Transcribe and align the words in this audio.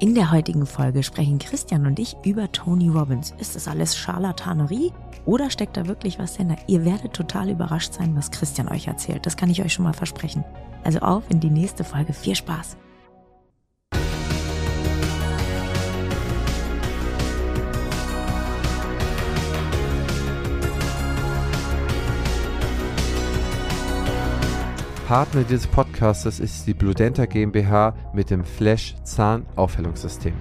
In 0.00 0.14
der 0.14 0.30
heutigen 0.30 0.64
Folge 0.64 1.02
sprechen 1.02 1.40
Christian 1.40 1.84
und 1.84 1.98
ich 1.98 2.16
über 2.24 2.52
Tony 2.52 2.88
Robbins. 2.88 3.34
Ist 3.38 3.56
das 3.56 3.66
alles 3.66 3.96
Scharlatanerie 3.96 4.92
oder 5.24 5.50
steckt 5.50 5.76
da 5.76 5.88
wirklich 5.88 6.20
was 6.20 6.36
hinter? 6.36 6.54
Ihr 6.68 6.84
werdet 6.84 7.14
total 7.14 7.50
überrascht 7.50 7.94
sein, 7.94 8.14
was 8.14 8.30
Christian 8.30 8.68
euch 8.68 8.86
erzählt. 8.86 9.26
Das 9.26 9.36
kann 9.36 9.50
ich 9.50 9.60
euch 9.60 9.72
schon 9.72 9.84
mal 9.84 9.92
versprechen. 9.92 10.44
Also 10.84 11.00
auf 11.00 11.24
in 11.30 11.40
die 11.40 11.50
nächste 11.50 11.82
Folge. 11.82 12.12
Viel 12.12 12.36
Spaß! 12.36 12.76
Partner 25.08 25.42
dieses 25.42 25.66
Podcasts 25.66 26.38
ist 26.38 26.66
die 26.66 26.74
Bludenta 26.74 27.24
GmbH 27.24 27.96
mit 28.12 28.28
dem 28.28 28.44
Flash 28.44 28.94
Zahnaufhellungssystem. 29.04 30.34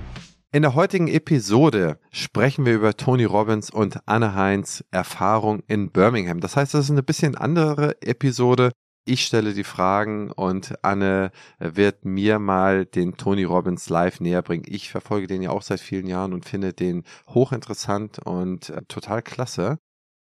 In 0.52 0.62
der 0.62 0.76
heutigen 0.76 1.08
Episode 1.08 2.02
sprechen 2.12 2.66
wir 2.66 2.76
über 2.76 2.98
Tony 2.98 3.24
Robbins 3.24 3.70
und 3.70 4.06
Anne 4.06 4.36
Heinz 4.36 4.84
Erfahrung 4.92 5.64
in 5.68 5.92
Birmingham. 5.92 6.42
Das 6.42 6.58
heißt, 6.58 6.74
das 6.74 6.84
ist 6.84 6.92
eine 6.92 7.02
bisschen 7.02 7.36
andere 7.36 8.02
Episode. 8.02 8.74
Ich 9.06 9.24
stelle 9.24 9.54
die 9.54 9.64
Fragen 9.64 10.32
und 10.32 10.74
Anne 10.84 11.32
wird 11.60 12.04
mir 12.04 12.38
mal 12.38 12.86
den 12.86 13.16
Tony 13.16 13.46
Robbins 13.46 13.88
live 13.88 14.20
näher 14.20 14.42
bringen. 14.42 14.66
Ich 14.68 14.92
verfolge 14.92 15.28
den 15.28 15.44
ja 15.44 15.52
auch 15.52 15.62
seit 15.62 15.80
vielen 15.80 16.08
Jahren 16.08 16.34
und 16.34 16.44
finde 16.44 16.74
den 16.74 17.06
hochinteressant 17.30 18.20
und 18.20 18.72
äh, 18.72 18.82
total 18.90 19.22
klasse. 19.22 19.80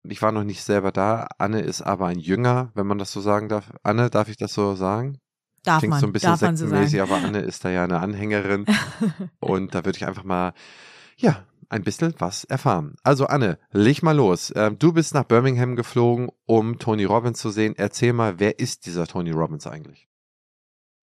Ich 0.09 0.21
war 0.21 0.31
noch 0.31 0.43
nicht 0.43 0.63
selber 0.63 0.91
da. 0.91 1.27
Anne 1.37 1.61
ist 1.61 1.81
aber 1.81 2.07
ein 2.07 2.19
Jünger, 2.19 2.71
wenn 2.75 2.87
man 2.87 2.97
das 2.97 3.11
so 3.11 3.21
sagen 3.21 3.49
darf. 3.49 3.71
Anne, 3.83 4.09
darf 4.09 4.29
ich 4.29 4.37
das 4.37 4.53
so 4.53 4.75
sagen? 4.75 5.19
Darf 5.63 5.79
Klingt 5.79 5.91
man, 5.91 5.99
so 6.01 6.07
ein 6.07 6.13
bisschen 6.13 6.35
so 6.35 6.45
sektenmäßig, 6.45 6.99
sagen. 6.99 7.11
aber 7.11 7.27
Anne 7.27 7.39
ist 7.39 7.65
da 7.65 7.69
ja 7.69 7.83
eine 7.83 7.99
Anhängerin. 7.99 8.65
und 9.39 9.73
da 9.73 9.83
würde 9.85 9.97
ich 9.97 10.05
einfach 10.05 10.23
mal, 10.23 10.53
ja, 11.17 11.43
ein 11.69 11.83
bisschen 11.83 12.13
was 12.19 12.43
erfahren. 12.43 12.95
Also 13.03 13.25
Anne, 13.25 13.57
leg 13.71 14.03
mal 14.03 14.15
los. 14.15 14.53
Ähm, 14.55 14.77
Du 14.77 14.93
bist 14.93 15.13
nach 15.13 15.23
Birmingham 15.23 15.75
geflogen, 15.75 16.29
um 16.45 16.77
Tony 16.77 17.05
Robbins 17.05 17.39
zu 17.39 17.49
sehen. 17.49 17.73
Erzähl 17.77 18.13
mal, 18.13 18.39
wer 18.39 18.59
ist 18.59 18.85
dieser 18.85 19.07
Tony 19.07 19.31
Robbins 19.31 19.65
eigentlich? 19.65 20.07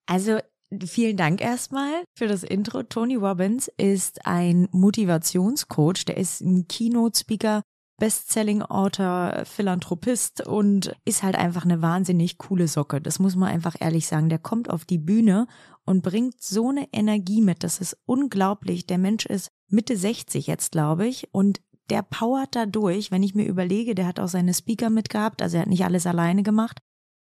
Also 0.07 0.39
vielen 0.85 1.17
Dank 1.17 1.41
erstmal 1.41 2.05
für 2.17 2.29
das 2.29 2.43
Intro. 2.45 2.83
Tony 2.85 3.17
Robbins 3.17 3.69
ist 3.77 4.27
ein 4.27 4.69
Motivationscoach, 4.73 6.05
der 6.07 6.17
ist 6.17 6.41
ein 6.41 6.67
Keynote-Speaker, 6.69 7.63
Bestselling-Autor, 8.03 9.45
Philanthropist 9.45 10.45
und 10.45 10.97
ist 11.05 11.23
halt 11.23 11.37
einfach 11.37 11.65
eine 11.65 11.83
wahnsinnig 11.83 12.37
coole 12.37 12.67
Socke. 12.67 13.01
Das 13.01 13.21
muss 13.21 13.37
man 13.37 13.49
einfach 13.49 13.77
ehrlich 13.79 14.09
sagen. 14.09 14.29
Der 14.29 14.41
kommt 14.41 14.69
auf 14.69 14.85
die 14.85 14.99
Bühne 14.99 15.47
und 15.85 16.03
bringt 16.03 16.43
so 16.43 16.71
eine 16.71 16.89
Energie 16.93 17.41
mit. 17.41 17.63
Das 17.63 17.81
ist 17.81 17.97
unglaublich. 18.05 18.89
Der 18.89 18.99
Mensch 18.99 19.25
ist 19.27 19.53
Mitte 19.69 19.97
60 19.97 20.49
jetzt, 20.49 20.73
glaube 20.73 21.07
ich, 21.07 21.33
und 21.33 21.61
der 21.91 22.03
powert 22.03 22.57
da 22.57 22.67
durch. 22.67 23.13
Wenn 23.13 23.23
ich 23.23 23.37
mir 23.37 23.47
überlege, 23.47 23.95
der 23.95 24.09
hat 24.09 24.19
auch 24.19 24.27
seine 24.27 24.53
Speaker 24.53 24.91
mitgehabt, 24.91 25.41
also 25.41 25.59
er 25.59 25.63
hat 25.63 25.69
nicht 25.69 25.85
alles 25.85 26.05
alleine 26.05 26.43
gemacht. 26.43 26.81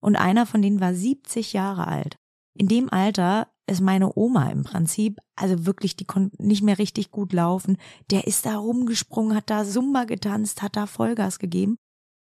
Und 0.01 0.15
einer 0.15 0.47
von 0.47 0.63
denen 0.63 0.79
war 0.79 0.95
70 0.95 1.53
Jahre 1.53 1.87
alt. 1.87 2.15
In 2.55 2.67
dem 2.67 2.91
Alter 2.91 3.47
ist 3.67 3.81
meine 3.81 4.17
Oma 4.17 4.49
im 4.49 4.63
Prinzip, 4.63 5.19
also 5.35 5.65
wirklich, 5.65 5.95
die 5.95 6.05
konnte 6.05 6.41
nicht 6.43 6.63
mehr 6.63 6.79
richtig 6.79 7.11
gut 7.11 7.33
laufen. 7.33 7.77
Der 8.11 8.27
ist 8.27 8.45
da 8.45 8.57
rumgesprungen, 8.57 9.35
hat 9.35 9.49
da 9.49 9.63
Zumba 9.63 10.03
getanzt, 10.03 10.61
hat 10.61 10.75
da 10.75 10.85
Vollgas 10.85 11.39
gegeben. 11.39 11.77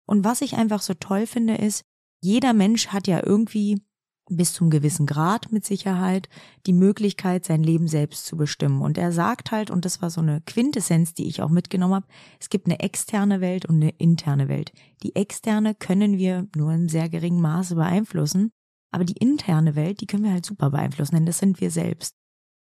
Und 0.05 0.23
was 0.23 0.41
ich 0.41 0.55
einfach 0.55 0.81
so 0.81 0.93
toll 0.93 1.25
finde, 1.25 1.55
ist, 1.55 1.83
jeder 2.21 2.53
Mensch 2.53 2.87
hat 2.87 3.07
ja 3.07 3.25
irgendwie 3.25 3.81
bis 4.29 4.53
zum 4.53 4.69
gewissen 4.69 5.05
Grad 5.05 5.51
mit 5.51 5.65
Sicherheit 5.65 6.29
die 6.65 6.73
Möglichkeit, 6.73 7.45
sein 7.45 7.63
Leben 7.63 7.87
selbst 7.87 8.25
zu 8.25 8.37
bestimmen. 8.37 8.81
Und 8.81 8.97
er 8.97 9.11
sagt 9.11 9.51
halt, 9.51 9.69
und 9.69 9.83
das 9.83 10.01
war 10.01 10.09
so 10.09 10.21
eine 10.21 10.41
Quintessenz, 10.41 11.13
die 11.13 11.27
ich 11.27 11.41
auch 11.41 11.49
mitgenommen 11.49 11.95
habe, 11.95 12.07
es 12.39 12.49
gibt 12.49 12.67
eine 12.67 12.79
externe 12.79 13.41
Welt 13.41 13.65
und 13.65 13.75
eine 13.75 13.89
interne 13.97 14.47
Welt. 14.47 14.71
Die 15.03 15.15
externe 15.15 15.75
können 15.75 16.17
wir 16.17 16.47
nur 16.55 16.71
in 16.71 16.87
sehr 16.87 17.09
geringem 17.09 17.41
Maße 17.41 17.75
beeinflussen. 17.75 18.51
Aber 18.91 19.05
die 19.05 19.17
interne 19.17 19.75
Welt, 19.75 20.01
die 20.01 20.07
können 20.07 20.23
wir 20.23 20.31
halt 20.31 20.45
super 20.45 20.69
beeinflussen, 20.69 21.15
denn 21.15 21.25
das 21.25 21.39
sind 21.39 21.61
wir 21.61 21.71
selbst. 21.71 22.13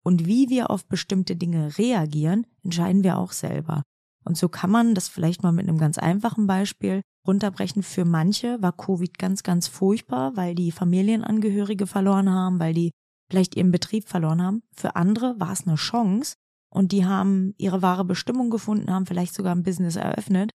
Und 0.05 0.27
wie 0.27 0.49
wir 0.49 0.71
auf 0.71 0.87
bestimmte 0.87 1.37
Dinge 1.37 1.77
reagieren, 1.79 2.47
entscheiden 2.63 3.03
wir 3.03 3.19
auch 3.19 3.33
selber. 3.33 3.83
Und 4.25 4.37
so 4.37 4.49
kann 4.49 4.71
man 4.71 4.95
das 4.95 5.09
vielleicht 5.09 5.43
mal 5.43 5.53
mit 5.53 5.69
einem 5.69 5.79
ganz 5.79 5.97
einfachen 5.99 6.47
Beispiel 6.47 7.01
runterbrechen. 7.27 7.83
Für 7.83 8.05
manche 8.05 8.61
war 8.61 8.73
Covid 8.73 9.19
ganz, 9.19 9.43
ganz 9.43 9.69
furchtbar, 9.69 10.37
weil 10.37 10.55
die 10.55 10.71
Familienangehörige 10.71 11.87
verloren 11.87 12.31
haben, 12.31 12.61
weil 12.61 12.75
die 12.75 12.91
vielleicht 13.31 13.57
ihren 13.57 13.71
Betrieb 13.71 14.09
verloren 14.09 14.43
haben. 14.43 14.63
Für 14.73 14.97
andere 14.97 15.39
war 15.39 15.53
es 15.53 15.67
eine 15.67 15.77
Chance 15.77 16.35
und 16.71 16.93
die 16.93 17.07
haben 17.07 17.55
ihre 17.57 17.83
wahre 17.83 18.05
Bestimmung 18.05 18.51
gefunden, 18.51 18.93
haben 18.93 19.07
vielleicht 19.07 19.35
sogar 19.35 19.55
ein 19.55 19.63
Business 19.63 19.97
eröffnet. 19.97 20.51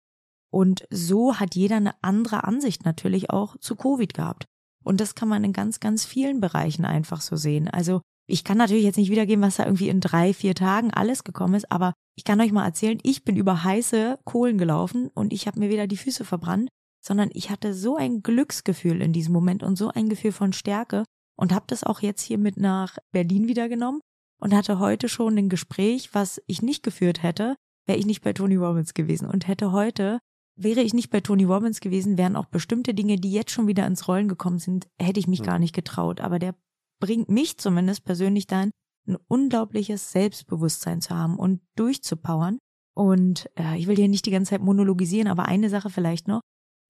Und 0.50 0.86
so 0.90 1.40
hat 1.40 1.54
jeder 1.54 1.76
eine 1.76 1.94
andere 2.02 2.44
Ansicht 2.44 2.84
natürlich 2.84 3.30
auch 3.30 3.56
zu 3.58 3.74
Covid 3.74 4.12
gehabt. 4.12 4.44
Und 4.84 5.00
das 5.00 5.14
kann 5.14 5.28
man 5.28 5.44
in 5.44 5.52
ganz, 5.52 5.80
ganz 5.80 6.04
vielen 6.04 6.40
Bereichen 6.40 6.84
einfach 6.84 7.20
so 7.20 7.36
sehen. 7.36 7.68
Also 7.68 8.00
ich 8.26 8.44
kann 8.44 8.58
natürlich 8.58 8.84
jetzt 8.84 8.96
nicht 8.96 9.10
wiedergeben, 9.10 9.44
was 9.44 9.56
da 9.56 9.64
irgendwie 9.64 9.88
in 9.88 10.00
drei, 10.00 10.32
vier 10.32 10.54
Tagen 10.54 10.92
alles 10.92 11.24
gekommen 11.24 11.54
ist, 11.54 11.70
aber 11.70 11.92
ich 12.16 12.24
kann 12.24 12.40
euch 12.40 12.52
mal 12.52 12.64
erzählen, 12.64 12.98
ich 13.02 13.24
bin 13.24 13.36
über 13.36 13.64
heiße 13.64 14.18
Kohlen 14.24 14.58
gelaufen 14.58 15.10
und 15.14 15.32
ich 15.32 15.46
habe 15.46 15.58
mir 15.58 15.70
weder 15.70 15.86
die 15.86 15.96
Füße 15.96 16.24
verbrannt, 16.24 16.68
sondern 17.04 17.30
ich 17.32 17.50
hatte 17.50 17.74
so 17.74 17.96
ein 17.96 18.22
Glücksgefühl 18.22 19.02
in 19.02 19.12
diesem 19.12 19.32
Moment 19.32 19.62
und 19.62 19.76
so 19.76 19.88
ein 19.88 20.08
Gefühl 20.08 20.32
von 20.32 20.52
Stärke 20.52 21.04
und 21.36 21.52
habe 21.52 21.64
das 21.68 21.84
auch 21.84 22.00
jetzt 22.00 22.22
hier 22.22 22.38
mit 22.38 22.56
nach 22.56 22.98
Berlin 23.10 23.48
wieder 23.48 23.68
genommen 23.68 24.00
und 24.40 24.54
hatte 24.54 24.78
heute 24.78 25.08
schon 25.08 25.36
ein 25.36 25.48
Gespräch, 25.48 26.14
was 26.14 26.40
ich 26.46 26.62
nicht 26.62 26.82
geführt 26.82 27.22
hätte, 27.22 27.56
wäre 27.86 27.98
ich 27.98 28.06
nicht 28.06 28.22
bei 28.22 28.32
Tony 28.32 28.56
Robbins 28.56 28.94
gewesen 28.94 29.28
und 29.28 29.48
hätte 29.48 29.72
heute 29.72 30.20
Wäre 30.56 30.80
ich 30.82 30.92
nicht 30.94 31.10
bei 31.10 31.20
Tony 31.20 31.44
Robbins 31.44 31.80
gewesen, 31.80 32.18
wären 32.18 32.36
auch 32.36 32.46
bestimmte 32.46 32.94
Dinge, 32.94 33.16
die 33.16 33.32
jetzt 33.32 33.50
schon 33.50 33.66
wieder 33.66 33.86
ins 33.86 34.06
Rollen 34.06 34.28
gekommen 34.28 34.58
sind, 34.58 34.88
hätte 35.00 35.18
ich 35.18 35.26
mich 35.26 35.40
Mhm. 35.40 35.44
gar 35.46 35.58
nicht 35.58 35.74
getraut. 35.74 36.20
Aber 36.20 36.38
der 36.38 36.54
bringt 37.00 37.28
mich 37.28 37.58
zumindest 37.58 38.04
persönlich 38.04 38.46
dahin, 38.46 38.70
ein 39.08 39.16
unglaubliches 39.28 40.12
Selbstbewusstsein 40.12 41.00
zu 41.00 41.16
haben 41.16 41.38
und 41.38 41.60
durchzupowern. 41.76 42.58
Und 42.94 43.48
äh, 43.58 43.78
ich 43.78 43.86
will 43.86 43.96
hier 43.96 44.08
nicht 44.08 44.26
die 44.26 44.30
ganze 44.30 44.50
Zeit 44.50 44.60
monologisieren, 44.60 45.26
aber 45.28 45.46
eine 45.46 45.70
Sache 45.70 45.90
vielleicht 45.90 46.28
noch. 46.28 46.40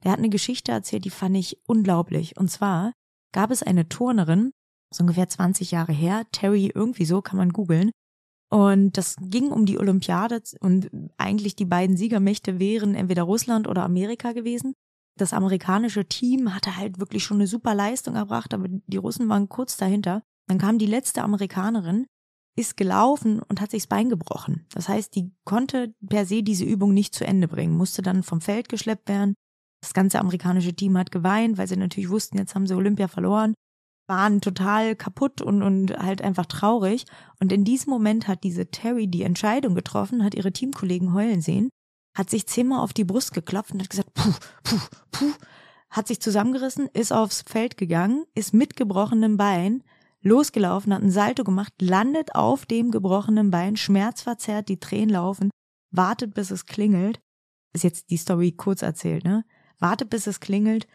Der 0.04 0.10
hat 0.10 0.18
eine 0.18 0.28
Geschichte 0.30 0.72
erzählt, 0.72 1.04
die 1.04 1.10
fand 1.10 1.36
ich 1.36 1.56
unglaublich. 1.66 2.36
Und 2.36 2.50
zwar 2.50 2.92
gab 3.32 3.50
es 3.52 3.62
eine 3.62 3.88
Turnerin, 3.88 4.50
so 4.92 5.04
ungefähr 5.04 5.28
20 5.28 5.70
Jahre 5.70 5.92
her, 5.92 6.24
Terry 6.32 6.70
irgendwie 6.74 7.04
so, 7.04 7.22
kann 7.22 7.38
man 7.38 7.50
googeln, 7.50 7.92
und 8.52 8.98
das 8.98 9.16
ging 9.18 9.50
um 9.50 9.64
die 9.64 9.78
Olympiade 9.78 10.42
und 10.60 10.90
eigentlich 11.16 11.56
die 11.56 11.64
beiden 11.64 11.96
Siegermächte 11.96 12.58
wären 12.58 12.94
entweder 12.94 13.22
Russland 13.22 13.66
oder 13.66 13.82
Amerika 13.82 14.32
gewesen. 14.32 14.74
Das 15.18 15.32
amerikanische 15.32 16.04
Team 16.04 16.54
hatte 16.54 16.76
halt 16.76 17.00
wirklich 17.00 17.24
schon 17.24 17.38
eine 17.38 17.46
super 17.46 17.74
Leistung 17.74 18.14
erbracht, 18.14 18.52
aber 18.52 18.66
die 18.68 18.96
Russen 18.98 19.26
waren 19.30 19.48
kurz 19.48 19.78
dahinter. 19.78 20.22
Dann 20.48 20.58
kam 20.58 20.76
die 20.76 20.84
letzte 20.84 21.22
Amerikanerin, 21.22 22.04
ist 22.54 22.76
gelaufen 22.76 23.40
und 23.40 23.62
hat 23.62 23.70
sich 23.70 23.84
das 23.84 23.88
Bein 23.88 24.10
gebrochen. 24.10 24.66
Das 24.74 24.86
heißt, 24.86 25.14
die 25.14 25.32
konnte 25.46 25.94
per 26.06 26.26
se 26.26 26.42
diese 26.42 26.66
Übung 26.66 26.92
nicht 26.92 27.14
zu 27.14 27.24
Ende 27.24 27.48
bringen, 27.48 27.74
musste 27.74 28.02
dann 28.02 28.22
vom 28.22 28.42
Feld 28.42 28.68
geschleppt 28.68 29.08
werden. 29.08 29.32
Das 29.80 29.94
ganze 29.94 30.20
amerikanische 30.20 30.74
Team 30.74 30.98
hat 30.98 31.10
geweint, 31.10 31.56
weil 31.56 31.68
sie 31.68 31.76
natürlich 31.76 32.10
wussten, 32.10 32.36
jetzt 32.36 32.54
haben 32.54 32.66
sie 32.66 32.76
Olympia 32.76 33.08
verloren 33.08 33.54
waren 34.12 34.42
total 34.42 34.94
kaputt 34.94 35.40
und, 35.40 35.62
und 35.62 35.96
halt 35.96 36.20
einfach 36.20 36.44
traurig. 36.44 37.06
Und 37.40 37.50
in 37.50 37.64
diesem 37.64 37.88
Moment 37.88 38.28
hat 38.28 38.44
diese 38.44 38.70
Terry 38.70 39.08
die 39.08 39.22
Entscheidung 39.22 39.74
getroffen, 39.74 40.22
hat 40.22 40.34
ihre 40.34 40.52
Teamkollegen 40.52 41.14
heulen 41.14 41.40
sehen, 41.40 41.70
hat 42.14 42.28
sich 42.28 42.46
zehnmal 42.46 42.80
auf 42.80 42.92
die 42.92 43.04
Brust 43.04 43.32
geklopft 43.32 43.72
und 43.72 43.80
hat 43.80 43.88
gesagt, 43.88 44.12
puh, 44.12 44.34
puh, 44.64 44.80
puh, 45.12 45.32
hat 45.88 46.08
sich 46.08 46.20
zusammengerissen, 46.20 46.88
ist 46.92 47.10
aufs 47.10 47.40
Feld 47.40 47.78
gegangen, 47.78 48.26
ist 48.34 48.52
mit 48.52 48.76
gebrochenem 48.76 49.38
Bein 49.38 49.82
losgelaufen, 50.20 50.92
hat 50.92 51.02
ein 51.02 51.10
Salto 51.10 51.42
gemacht, 51.42 51.72
landet 51.80 52.34
auf 52.34 52.66
dem 52.66 52.90
gebrochenen 52.90 53.50
Bein, 53.50 53.76
schmerzverzerrt, 53.76 54.68
die 54.68 54.78
Tränen 54.78 55.08
laufen, 55.08 55.50
wartet, 55.90 56.34
bis 56.34 56.50
es 56.50 56.66
klingelt. 56.66 57.18
Ist 57.72 57.82
jetzt 57.82 58.10
die 58.10 58.18
Story 58.18 58.52
kurz 58.52 58.82
erzählt, 58.82 59.24
ne? 59.24 59.44
Wartet, 59.78 60.10
bis 60.10 60.26
es 60.26 60.38
klingelt, 60.38 60.86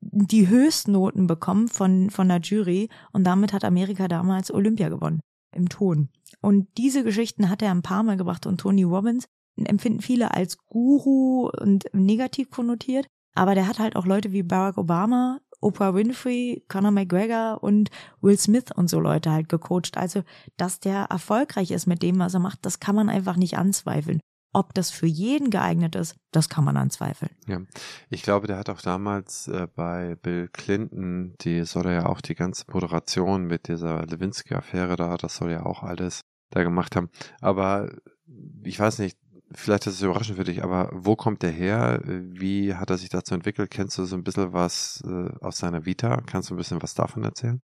die 0.00 0.48
Höchstnoten 0.48 1.26
bekommen 1.26 1.68
von, 1.68 2.10
von 2.10 2.28
der 2.28 2.40
Jury 2.40 2.88
und 3.12 3.24
damit 3.24 3.52
hat 3.52 3.64
Amerika 3.64 4.08
damals 4.08 4.52
Olympia 4.52 4.88
gewonnen. 4.88 5.20
Im 5.52 5.68
Ton. 5.68 6.08
Und 6.40 6.68
diese 6.78 7.02
Geschichten 7.02 7.50
hat 7.50 7.60
er 7.60 7.72
ein 7.72 7.82
paar 7.82 8.02
Mal 8.02 8.16
gebracht 8.16 8.46
und 8.46 8.58
Tony 8.58 8.84
Robbins 8.84 9.26
empfinden 9.56 10.00
viele 10.00 10.32
als 10.32 10.58
Guru 10.58 11.50
und 11.50 11.84
negativ 11.92 12.50
konnotiert, 12.50 13.06
aber 13.34 13.54
der 13.54 13.66
hat 13.66 13.78
halt 13.78 13.96
auch 13.96 14.06
Leute 14.06 14.32
wie 14.32 14.42
Barack 14.42 14.78
Obama, 14.78 15.40
Oprah 15.60 15.94
Winfrey, 15.94 16.64
Conor 16.68 16.92
McGregor 16.92 17.62
und 17.62 17.90
Will 18.20 18.38
Smith 18.38 18.66
und 18.74 18.88
so 18.88 18.98
Leute 18.98 19.30
halt 19.30 19.48
gecoacht. 19.48 19.96
Also, 19.96 20.22
dass 20.56 20.80
der 20.80 21.04
erfolgreich 21.10 21.70
ist 21.70 21.86
mit 21.86 22.02
dem, 22.02 22.18
was 22.18 22.34
er 22.34 22.40
macht, 22.40 22.64
das 22.64 22.80
kann 22.80 22.94
man 22.94 23.10
einfach 23.10 23.36
nicht 23.36 23.58
anzweifeln. 23.58 24.20
Ob 24.52 24.74
das 24.74 24.90
für 24.90 25.06
jeden 25.06 25.50
geeignet 25.50 25.94
ist, 25.94 26.16
das 26.32 26.48
kann 26.48 26.64
man 26.64 26.76
anzweifeln. 26.76 27.30
Ja, 27.46 27.60
ich 28.08 28.22
glaube, 28.22 28.46
der 28.46 28.58
hat 28.58 28.68
auch 28.68 28.80
damals 28.80 29.46
äh, 29.48 29.68
bei 29.74 30.16
Bill 30.16 30.48
Clinton, 30.52 31.34
die 31.40 31.64
soll 31.64 31.86
er 31.86 31.92
ja 31.92 32.06
auch 32.06 32.20
die 32.20 32.34
ganze 32.34 32.64
Moderation 32.72 33.46
mit 33.46 33.68
dieser 33.68 34.04
Lewinsky-Affäre 34.06 34.96
da, 34.96 35.16
das 35.16 35.36
soll 35.36 35.52
ja 35.52 35.64
auch 35.64 35.82
alles 35.82 36.22
da 36.50 36.64
gemacht 36.64 36.96
haben. 36.96 37.10
Aber 37.40 37.90
ich 38.64 38.78
weiß 38.78 38.98
nicht, 38.98 39.16
vielleicht 39.52 39.86
ist 39.86 39.94
es 39.94 40.02
überraschend 40.02 40.36
für 40.36 40.44
dich, 40.44 40.62
aber 40.62 40.90
wo 40.92 41.16
kommt 41.16 41.42
der 41.42 41.50
her? 41.50 42.00
Wie 42.04 42.74
hat 42.74 42.90
er 42.90 42.98
sich 42.98 43.08
dazu 43.08 43.34
entwickelt? 43.34 43.70
Kennst 43.70 43.98
du 43.98 44.04
so 44.04 44.16
ein 44.16 44.24
bisschen 44.24 44.52
was 44.52 45.02
äh, 45.06 45.30
aus 45.40 45.58
seiner 45.58 45.86
Vita? 45.86 46.20
Kannst 46.26 46.50
du 46.50 46.54
ein 46.54 46.58
bisschen 46.58 46.82
was 46.82 46.94
davon 46.94 47.24
erzählen? 47.24 47.60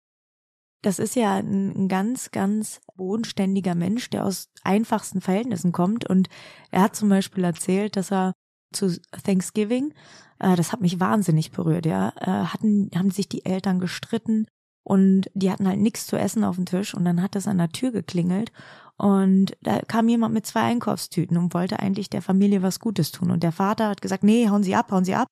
Das 0.84 1.00
ist 1.00 1.16
ja 1.16 1.36
ein 1.36 1.88
ganz, 1.88 2.32
ganz 2.32 2.82
bodenständiger 2.96 3.74
Mensch, 3.74 4.10
der 4.10 4.26
aus 4.26 4.50
einfachsten 4.64 5.22
Verhältnissen 5.22 5.72
kommt. 5.72 6.08
Und 6.08 6.28
er 6.72 6.82
hat 6.84 6.96
zum 6.96 7.10
Beispiel 7.10 7.44
erzählt, 7.44 7.96
dass 7.96 8.12
er 8.12 8.34
zu 8.74 9.00
Thanksgiving, 9.24 9.94
äh, 10.40 10.56
das 10.56 10.72
hat 10.72 10.82
mich 10.82 11.00
wahnsinnig 11.00 11.52
berührt, 11.52 11.86
ja, 11.86 12.10
äh, 12.20 12.46
hatten, 12.48 12.92
haben 12.96 13.12
sich 13.12 13.30
die 13.30 13.46
Eltern 13.46 13.80
gestritten 13.80 14.46
und 14.84 15.30
die 15.34 15.50
hatten 15.50 15.68
halt 15.68 15.80
nichts 15.80 16.06
zu 16.06 16.18
essen 16.18 16.44
auf 16.44 16.58
dem 16.58 16.66
Tisch 16.66 16.94
und 16.94 17.06
dann 17.06 17.22
hat 17.22 17.36
es 17.36 17.48
an 17.48 17.60
der 17.60 17.70
Tür 17.70 17.92
geklingelt 17.92 18.52
und 18.98 19.58
da 19.62 19.80
kam 19.82 20.08
jemand 20.08 20.34
mit 20.34 20.46
zwei 20.46 20.62
Einkaufstüten 20.62 21.38
und 21.38 21.54
wollte 21.54 21.80
eigentlich 21.80 22.10
der 22.10 22.22
Familie 22.22 22.62
was 22.62 22.80
Gutes 22.80 23.12
tun. 23.12 23.32
Und 23.32 23.44
der 23.44 23.52
Vater 23.52 23.90
hat 23.90 24.02
gesagt, 24.02 24.24
nee, 24.24 24.50
hauen 24.50 24.64
Sie 24.64 24.76
ab, 24.76 24.92
hauen 24.92 25.06
Sie 25.06 25.16
ab. 25.16 25.28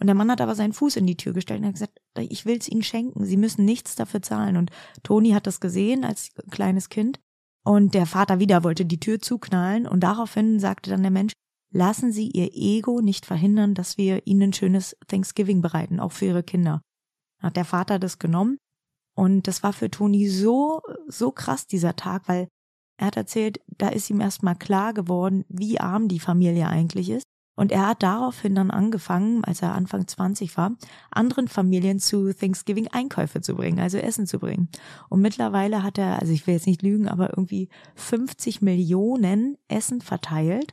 Und 0.00 0.06
der 0.06 0.14
Mann 0.14 0.30
hat 0.30 0.40
aber 0.40 0.54
seinen 0.54 0.72
Fuß 0.72 0.96
in 0.96 1.06
die 1.06 1.16
Tür 1.16 1.32
gestellt 1.32 1.60
und 1.60 1.66
hat 1.66 1.74
gesagt, 1.74 1.98
ich 2.18 2.46
will 2.46 2.58
es 2.58 2.68
Ihnen 2.68 2.82
schenken, 2.82 3.24
Sie 3.24 3.36
müssen 3.36 3.64
nichts 3.64 3.96
dafür 3.96 4.22
zahlen. 4.22 4.56
Und 4.56 4.70
Toni 5.02 5.30
hat 5.30 5.46
das 5.46 5.60
gesehen 5.60 6.04
als 6.04 6.30
kleines 6.50 6.88
Kind. 6.88 7.18
Und 7.64 7.94
der 7.94 8.06
Vater 8.06 8.38
wieder 8.38 8.64
wollte 8.64 8.86
die 8.86 9.00
Tür 9.00 9.20
zuknallen. 9.20 9.86
Und 9.86 10.00
daraufhin 10.00 10.60
sagte 10.60 10.90
dann 10.90 11.02
der 11.02 11.10
Mensch, 11.10 11.32
lassen 11.72 12.12
Sie 12.12 12.28
Ihr 12.28 12.50
Ego 12.54 13.00
nicht 13.00 13.26
verhindern, 13.26 13.74
dass 13.74 13.98
wir 13.98 14.26
Ihnen 14.26 14.50
ein 14.50 14.52
schönes 14.52 14.96
Thanksgiving 15.08 15.60
bereiten, 15.60 16.00
auch 16.00 16.12
für 16.12 16.26
Ihre 16.26 16.44
Kinder. 16.44 16.80
Hat 17.40 17.56
der 17.56 17.64
Vater 17.64 17.98
das 17.98 18.18
genommen. 18.18 18.58
Und 19.14 19.48
das 19.48 19.64
war 19.64 19.72
für 19.72 19.90
Toni 19.90 20.28
so, 20.28 20.80
so 21.08 21.32
krass 21.32 21.66
dieser 21.66 21.96
Tag, 21.96 22.28
weil 22.28 22.48
er 22.98 23.08
hat 23.08 23.16
erzählt, 23.16 23.60
da 23.66 23.88
ist 23.88 24.10
ihm 24.10 24.20
erstmal 24.20 24.56
klar 24.56 24.92
geworden, 24.92 25.44
wie 25.48 25.80
arm 25.80 26.08
die 26.08 26.20
Familie 26.20 26.68
eigentlich 26.68 27.10
ist. 27.10 27.24
Und 27.58 27.72
er 27.72 27.88
hat 27.88 28.04
daraufhin 28.04 28.54
dann 28.54 28.70
angefangen, 28.70 29.42
als 29.44 29.62
er 29.62 29.74
Anfang 29.74 30.06
20 30.06 30.56
war, 30.56 30.76
anderen 31.10 31.48
Familien 31.48 31.98
zu 31.98 32.32
Thanksgiving 32.32 32.86
Einkäufe 32.92 33.40
zu 33.40 33.56
bringen, 33.56 33.80
also 33.80 33.98
Essen 33.98 34.28
zu 34.28 34.38
bringen. 34.38 34.68
Und 35.08 35.22
mittlerweile 35.22 35.82
hat 35.82 35.98
er, 35.98 36.20
also 36.20 36.32
ich 36.32 36.46
will 36.46 36.54
jetzt 36.54 36.68
nicht 36.68 36.82
lügen, 36.82 37.08
aber 37.08 37.30
irgendwie 37.30 37.68
50 37.96 38.62
Millionen 38.62 39.58
Essen 39.66 40.00
verteilt. 40.00 40.72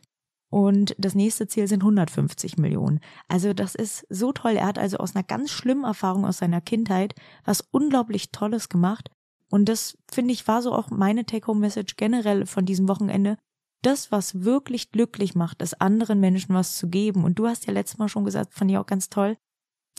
Und 0.52 0.96
das 1.00 1.16
nächste 1.16 1.48
Ziel 1.48 1.68
sind 1.68 1.82
150 1.82 2.58
Millionen. 2.58 3.00
Also 3.28 3.54
das 3.54 3.74
ist 3.74 4.06
so 4.12 4.32
toll. 4.32 4.54
Er 4.54 4.68
hat 4.68 4.78
also 4.78 4.98
aus 4.98 5.16
einer 5.16 5.24
ganz 5.24 5.50
schlimmen 5.50 5.86
Erfahrung 5.86 6.24
aus 6.24 6.38
seiner 6.38 6.62
Kindheit 6.62 7.16
was 7.46 7.62
unglaublich 7.72 8.32
Tolles 8.32 8.70
gemacht 8.70 9.10
und 9.50 9.70
das, 9.70 9.98
finde 10.12 10.34
ich, 10.34 10.48
war 10.48 10.62
so 10.62 10.74
auch 10.74 10.90
meine 10.90 11.26
Take-Home-Message 11.26 11.96
generell 11.98 12.46
von 12.46 12.66
diesem 12.66 12.88
Wochenende. 12.88 13.38
Das, 13.86 14.12
was 14.12 14.44
wirklich 14.44 14.92
glücklich 14.92 15.36
macht, 15.36 15.62
ist 15.62 15.80
anderen 15.80 16.20
Menschen 16.20 16.56
was 16.56 16.76
zu 16.76 16.90
geben. 16.90 17.24
Und 17.24 17.38
du 17.38 17.46
hast 17.46 17.68
ja 17.68 17.74
letztes 17.74 18.00
Mal 18.00 18.10
schon 18.10 18.26
gesagt, 18.26 18.56
fand 18.56 18.72
ich 18.72 18.78
auch 18.80 18.88
ganz 18.88 19.10
toll. 19.10 19.38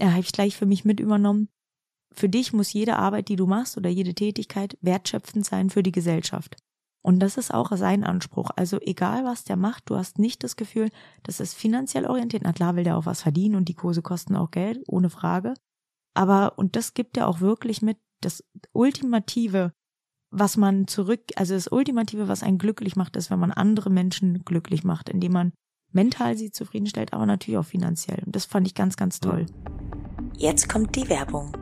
Ja, 0.00 0.10
habe 0.10 0.20
ich 0.20 0.32
gleich 0.32 0.56
für 0.56 0.66
mich 0.66 0.84
mit 0.84 0.98
übernommen. 0.98 1.48
Für 2.12 2.28
dich 2.28 2.52
muss 2.52 2.72
jede 2.72 2.96
Arbeit, 2.96 3.28
die 3.28 3.36
du 3.36 3.46
machst 3.46 3.76
oder 3.76 3.88
jede 3.88 4.12
Tätigkeit 4.12 4.76
wertschöpfend 4.80 5.46
sein 5.46 5.70
für 5.70 5.84
die 5.84 5.92
Gesellschaft. 5.92 6.56
Und 7.04 7.20
das 7.20 7.36
ist 7.36 7.54
auch 7.54 7.70
sein 7.76 8.02
Anspruch. 8.02 8.50
Also 8.56 8.80
egal, 8.80 9.24
was 9.24 9.44
der 9.44 9.54
macht, 9.54 9.88
du 9.88 9.94
hast 9.94 10.18
nicht 10.18 10.42
das 10.42 10.56
Gefühl, 10.56 10.90
das 11.22 11.38
ist 11.38 11.54
finanziell 11.54 12.06
orientiert. 12.06 12.42
Na 12.42 12.52
klar 12.52 12.74
will 12.74 12.82
der 12.82 12.96
auch 12.96 13.06
was 13.06 13.22
verdienen 13.22 13.54
und 13.54 13.68
die 13.68 13.74
Kurse 13.74 14.02
kosten 14.02 14.34
auch 14.34 14.50
Geld, 14.50 14.82
ohne 14.88 15.10
Frage. 15.10 15.54
Aber, 16.14 16.58
und 16.58 16.74
das 16.74 16.94
gibt 16.94 17.16
er 17.16 17.28
auch 17.28 17.40
wirklich 17.40 17.82
mit, 17.82 17.98
das 18.20 18.42
Ultimative, 18.72 19.72
was 20.38 20.58
man 20.58 20.86
zurück, 20.86 21.20
also 21.36 21.54
das 21.54 21.68
Ultimative, 21.68 22.28
was 22.28 22.42
einen 22.42 22.58
glücklich 22.58 22.94
macht, 22.94 23.16
ist, 23.16 23.30
wenn 23.30 23.38
man 23.38 23.52
andere 23.52 23.88
Menschen 23.88 24.44
glücklich 24.44 24.84
macht, 24.84 25.08
indem 25.08 25.32
man 25.32 25.52
mental 25.92 26.36
sie 26.36 26.50
zufriedenstellt, 26.50 27.14
aber 27.14 27.24
natürlich 27.24 27.58
auch 27.58 27.64
finanziell. 27.64 28.22
Und 28.26 28.36
das 28.36 28.44
fand 28.44 28.66
ich 28.66 28.74
ganz, 28.74 28.96
ganz 28.96 29.18
toll. 29.18 29.46
Jetzt 30.36 30.68
kommt 30.68 30.94
die 30.94 31.08
Werbung. 31.08 31.56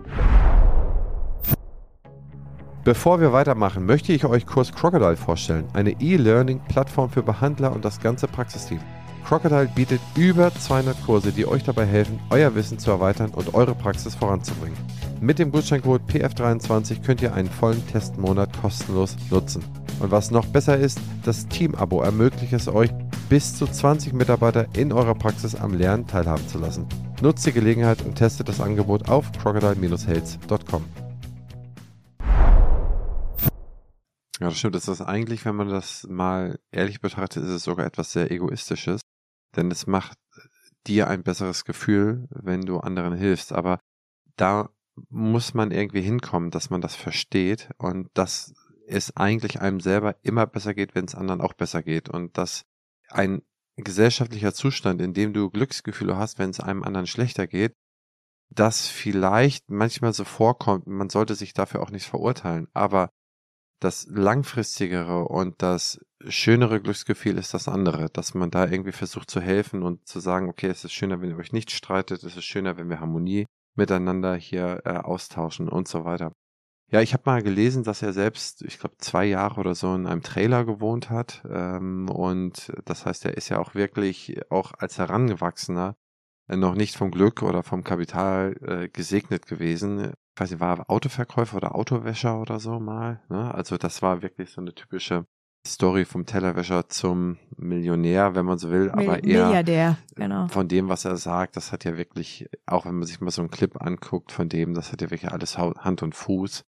Bevor 2.82 3.20
wir 3.20 3.32
weitermachen, 3.32 3.86
möchte 3.86 4.12
ich 4.12 4.24
euch 4.24 4.44
Kurs 4.44 4.72
Crocodile 4.72 5.16
vorstellen, 5.16 5.66
eine 5.72 5.92
E-Learning-Plattform 6.00 7.10
für 7.10 7.22
Behandler 7.22 7.72
und 7.72 7.84
das 7.84 8.00
ganze 8.00 8.26
Praxisteam. 8.26 8.80
Crocodile 9.24 9.70
bietet 9.74 10.00
über 10.16 10.54
200 10.54 11.02
Kurse, 11.06 11.32
die 11.32 11.46
euch 11.46 11.64
dabei 11.64 11.86
helfen, 11.86 12.20
euer 12.28 12.54
Wissen 12.54 12.78
zu 12.78 12.90
erweitern 12.90 13.30
und 13.30 13.54
eure 13.54 13.74
Praxis 13.74 14.14
voranzubringen. 14.14 14.76
Mit 15.20 15.38
dem 15.38 15.50
Gutscheincode 15.50 16.02
PF23 16.10 17.02
könnt 17.02 17.22
ihr 17.22 17.32
einen 17.32 17.48
vollen 17.48 17.86
Testmonat 17.86 18.60
kostenlos 18.60 19.16
nutzen. 19.30 19.64
Und 20.00 20.10
was 20.10 20.30
noch 20.30 20.44
besser 20.46 20.76
ist, 20.76 21.00
das 21.24 21.48
Team-Abo 21.48 22.02
ermöglicht 22.02 22.52
es 22.52 22.68
euch, 22.68 22.90
bis 23.30 23.56
zu 23.56 23.66
20 23.66 24.12
Mitarbeiter 24.12 24.66
in 24.76 24.92
eurer 24.92 25.14
Praxis 25.14 25.54
am 25.54 25.72
Lernen 25.72 26.06
teilhaben 26.06 26.46
zu 26.46 26.58
lassen. 26.58 26.86
Nutzt 27.22 27.46
die 27.46 27.52
Gelegenheit 27.52 28.02
und 28.02 28.16
testet 28.16 28.50
das 28.50 28.60
Angebot 28.60 29.08
auf 29.08 29.32
crocodile-health.com. 29.32 30.84
Ja, 34.40 34.48
das 34.48 34.58
stimmt. 34.58 34.74
Das 34.74 34.88
ist 34.88 35.00
eigentlich, 35.00 35.44
wenn 35.46 35.56
man 35.56 35.68
das 35.68 36.06
mal 36.10 36.58
ehrlich 36.70 37.00
betrachtet, 37.00 37.44
ist 37.44 37.50
es 37.50 37.62
sogar 37.62 37.86
etwas 37.86 38.12
sehr 38.12 38.30
Egoistisches. 38.30 39.00
Denn 39.56 39.70
es 39.70 39.86
macht 39.86 40.18
dir 40.86 41.08
ein 41.08 41.22
besseres 41.22 41.64
Gefühl, 41.64 42.26
wenn 42.30 42.62
du 42.62 42.78
anderen 42.78 43.14
hilfst. 43.14 43.52
Aber 43.52 43.80
da 44.36 44.70
muss 45.08 45.54
man 45.54 45.70
irgendwie 45.70 46.02
hinkommen, 46.02 46.50
dass 46.50 46.70
man 46.70 46.80
das 46.80 46.94
versteht 46.94 47.70
und 47.78 48.08
dass 48.14 48.54
es 48.86 49.16
eigentlich 49.16 49.60
einem 49.60 49.80
selber 49.80 50.16
immer 50.22 50.46
besser 50.46 50.74
geht, 50.74 50.94
wenn 50.94 51.06
es 51.06 51.14
anderen 51.14 51.40
auch 51.40 51.54
besser 51.54 51.82
geht 51.82 52.08
und 52.08 52.36
dass 52.36 52.64
ein 53.08 53.42
gesellschaftlicher 53.76 54.54
Zustand, 54.54 55.00
in 55.00 55.14
dem 55.14 55.32
du 55.32 55.50
Glücksgefühle 55.50 56.16
hast, 56.16 56.38
wenn 56.38 56.50
es 56.50 56.60
einem 56.60 56.82
anderen 56.82 57.06
schlechter 57.06 57.46
geht, 57.46 57.74
das 58.50 58.86
vielleicht 58.86 59.68
manchmal 59.70 60.12
so 60.12 60.24
vorkommt, 60.24 60.86
man 60.86 61.10
sollte 61.10 61.34
sich 61.34 61.54
dafür 61.54 61.82
auch 61.82 61.90
nicht 61.90 62.06
verurteilen, 62.06 62.68
aber 62.72 63.10
das 63.84 64.06
langfristigere 64.08 65.24
und 65.28 65.62
das 65.62 66.00
schönere 66.26 66.80
Glücksgefühl 66.80 67.38
ist 67.38 67.54
das 67.54 67.68
andere, 67.68 68.08
dass 68.10 68.34
man 68.34 68.50
da 68.50 68.66
irgendwie 68.66 68.92
versucht 68.92 69.30
zu 69.30 69.40
helfen 69.40 69.82
und 69.82 70.06
zu 70.08 70.20
sagen, 70.20 70.48
okay, 70.48 70.68
es 70.68 70.84
ist 70.84 70.92
schöner, 70.92 71.20
wenn 71.20 71.30
ihr 71.30 71.36
euch 71.36 71.52
nicht 71.52 71.70
streitet, 71.70 72.24
es 72.24 72.36
ist 72.36 72.44
schöner, 72.44 72.76
wenn 72.76 72.88
wir 72.88 73.00
Harmonie 73.00 73.46
miteinander 73.76 74.34
hier 74.36 74.82
äh, 74.84 74.96
austauschen 74.96 75.68
und 75.68 75.88
so 75.88 76.04
weiter. 76.04 76.32
Ja, 76.90 77.00
ich 77.00 77.12
habe 77.12 77.24
mal 77.26 77.42
gelesen, 77.42 77.82
dass 77.82 78.02
er 78.02 78.12
selbst, 78.12 78.62
ich 78.62 78.78
glaube, 78.78 78.96
zwei 78.98 79.24
Jahre 79.24 79.60
oder 79.60 79.74
so 79.74 79.94
in 79.94 80.06
einem 80.06 80.22
Trailer 80.22 80.64
gewohnt 80.64 81.10
hat. 81.10 81.42
Ähm, 81.48 82.08
und 82.08 82.72
das 82.84 83.04
heißt, 83.04 83.24
er 83.24 83.36
ist 83.36 83.48
ja 83.48 83.58
auch 83.58 83.74
wirklich, 83.74 84.40
auch 84.50 84.72
als 84.78 84.98
Herangewachsener, 84.98 85.96
äh, 86.48 86.56
noch 86.56 86.74
nicht 86.74 86.96
vom 86.96 87.10
Glück 87.10 87.42
oder 87.42 87.62
vom 87.62 87.84
Kapital 87.84 88.54
äh, 88.62 88.88
gesegnet 88.88 89.46
gewesen. 89.46 90.12
Ich 90.34 90.40
weiß 90.40 90.50
nicht, 90.50 90.60
war 90.60 90.90
Autoverkäufer 90.90 91.56
oder 91.56 91.74
Autowäscher 91.74 92.40
oder 92.40 92.58
so 92.58 92.80
mal. 92.80 93.22
Ne? 93.28 93.54
Also 93.54 93.76
das 93.76 94.02
war 94.02 94.22
wirklich 94.22 94.50
so 94.50 94.60
eine 94.60 94.74
typische 94.74 95.26
Story 95.66 96.04
vom 96.04 96.26
Tellerwäscher 96.26 96.88
zum 96.88 97.38
Millionär, 97.56 98.34
wenn 98.34 98.44
man 98.44 98.58
so 98.58 98.70
will, 98.70 98.90
aber 98.90 99.24
eher 99.24 99.46
Milliardär, 99.46 99.96
genau. 100.14 100.48
von 100.48 100.68
dem, 100.68 100.88
was 100.88 101.06
er 101.06 101.16
sagt, 101.16 101.56
das 101.56 101.72
hat 101.72 101.84
ja 101.84 101.96
wirklich, 101.96 102.46
auch 102.66 102.84
wenn 102.84 102.96
man 102.96 103.06
sich 103.06 103.20
mal 103.20 103.30
so 103.30 103.40
einen 103.40 103.50
Clip 103.50 103.80
anguckt 103.80 104.30
von 104.30 104.48
dem, 104.48 104.74
das 104.74 104.92
hat 104.92 105.00
ja 105.00 105.10
wirklich 105.10 105.32
alles 105.32 105.56
Hand 105.56 106.02
und 106.02 106.14
Fuß. 106.14 106.64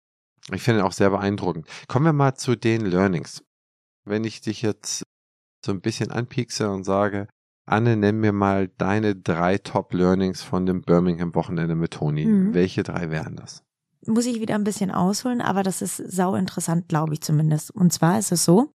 Ich 0.53 0.61
finde 0.61 0.81
ihn 0.81 0.85
auch 0.85 0.93
sehr 0.93 1.09
beeindruckend. 1.09 1.67
Kommen 1.87 2.05
wir 2.05 2.13
mal 2.13 2.35
zu 2.35 2.55
den 2.55 2.85
Learnings. 2.85 3.43
Wenn 4.05 4.23
ich 4.23 4.41
dich 4.41 4.61
jetzt 4.61 5.03
so 5.65 5.71
ein 5.71 5.81
bisschen 5.81 6.11
anpiekse 6.11 6.69
und 6.69 6.83
sage, 6.83 7.27
Anne, 7.65 7.97
nenn 7.97 8.19
mir 8.19 8.31
mal 8.31 8.67
deine 8.77 9.15
drei 9.15 9.57
Top-Learnings 9.57 10.43
von 10.43 10.65
dem 10.65 10.81
Birmingham-Wochenende 10.81 11.75
mit 11.75 11.91
Toni. 11.91 12.25
Mhm. 12.25 12.53
Welche 12.53 12.83
drei 12.83 13.09
wären 13.09 13.35
das? 13.35 13.63
Muss 14.05 14.27
ich 14.27 14.39
wieder 14.39 14.55
ein 14.55 14.63
bisschen 14.63 14.91
ausholen, 14.91 15.41
aber 15.41 15.63
das 15.63 15.81
ist 15.81 15.97
sau 15.97 16.35
interessant, 16.35 16.87
glaube 16.87 17.13
ich 17.13 17.21
zumindest. 17.21 17.71
Und 17.71 17.91
zwar 17.91 18.19
ist 18.19 18.31
es 18.31 18.45
so, 18.45 18.71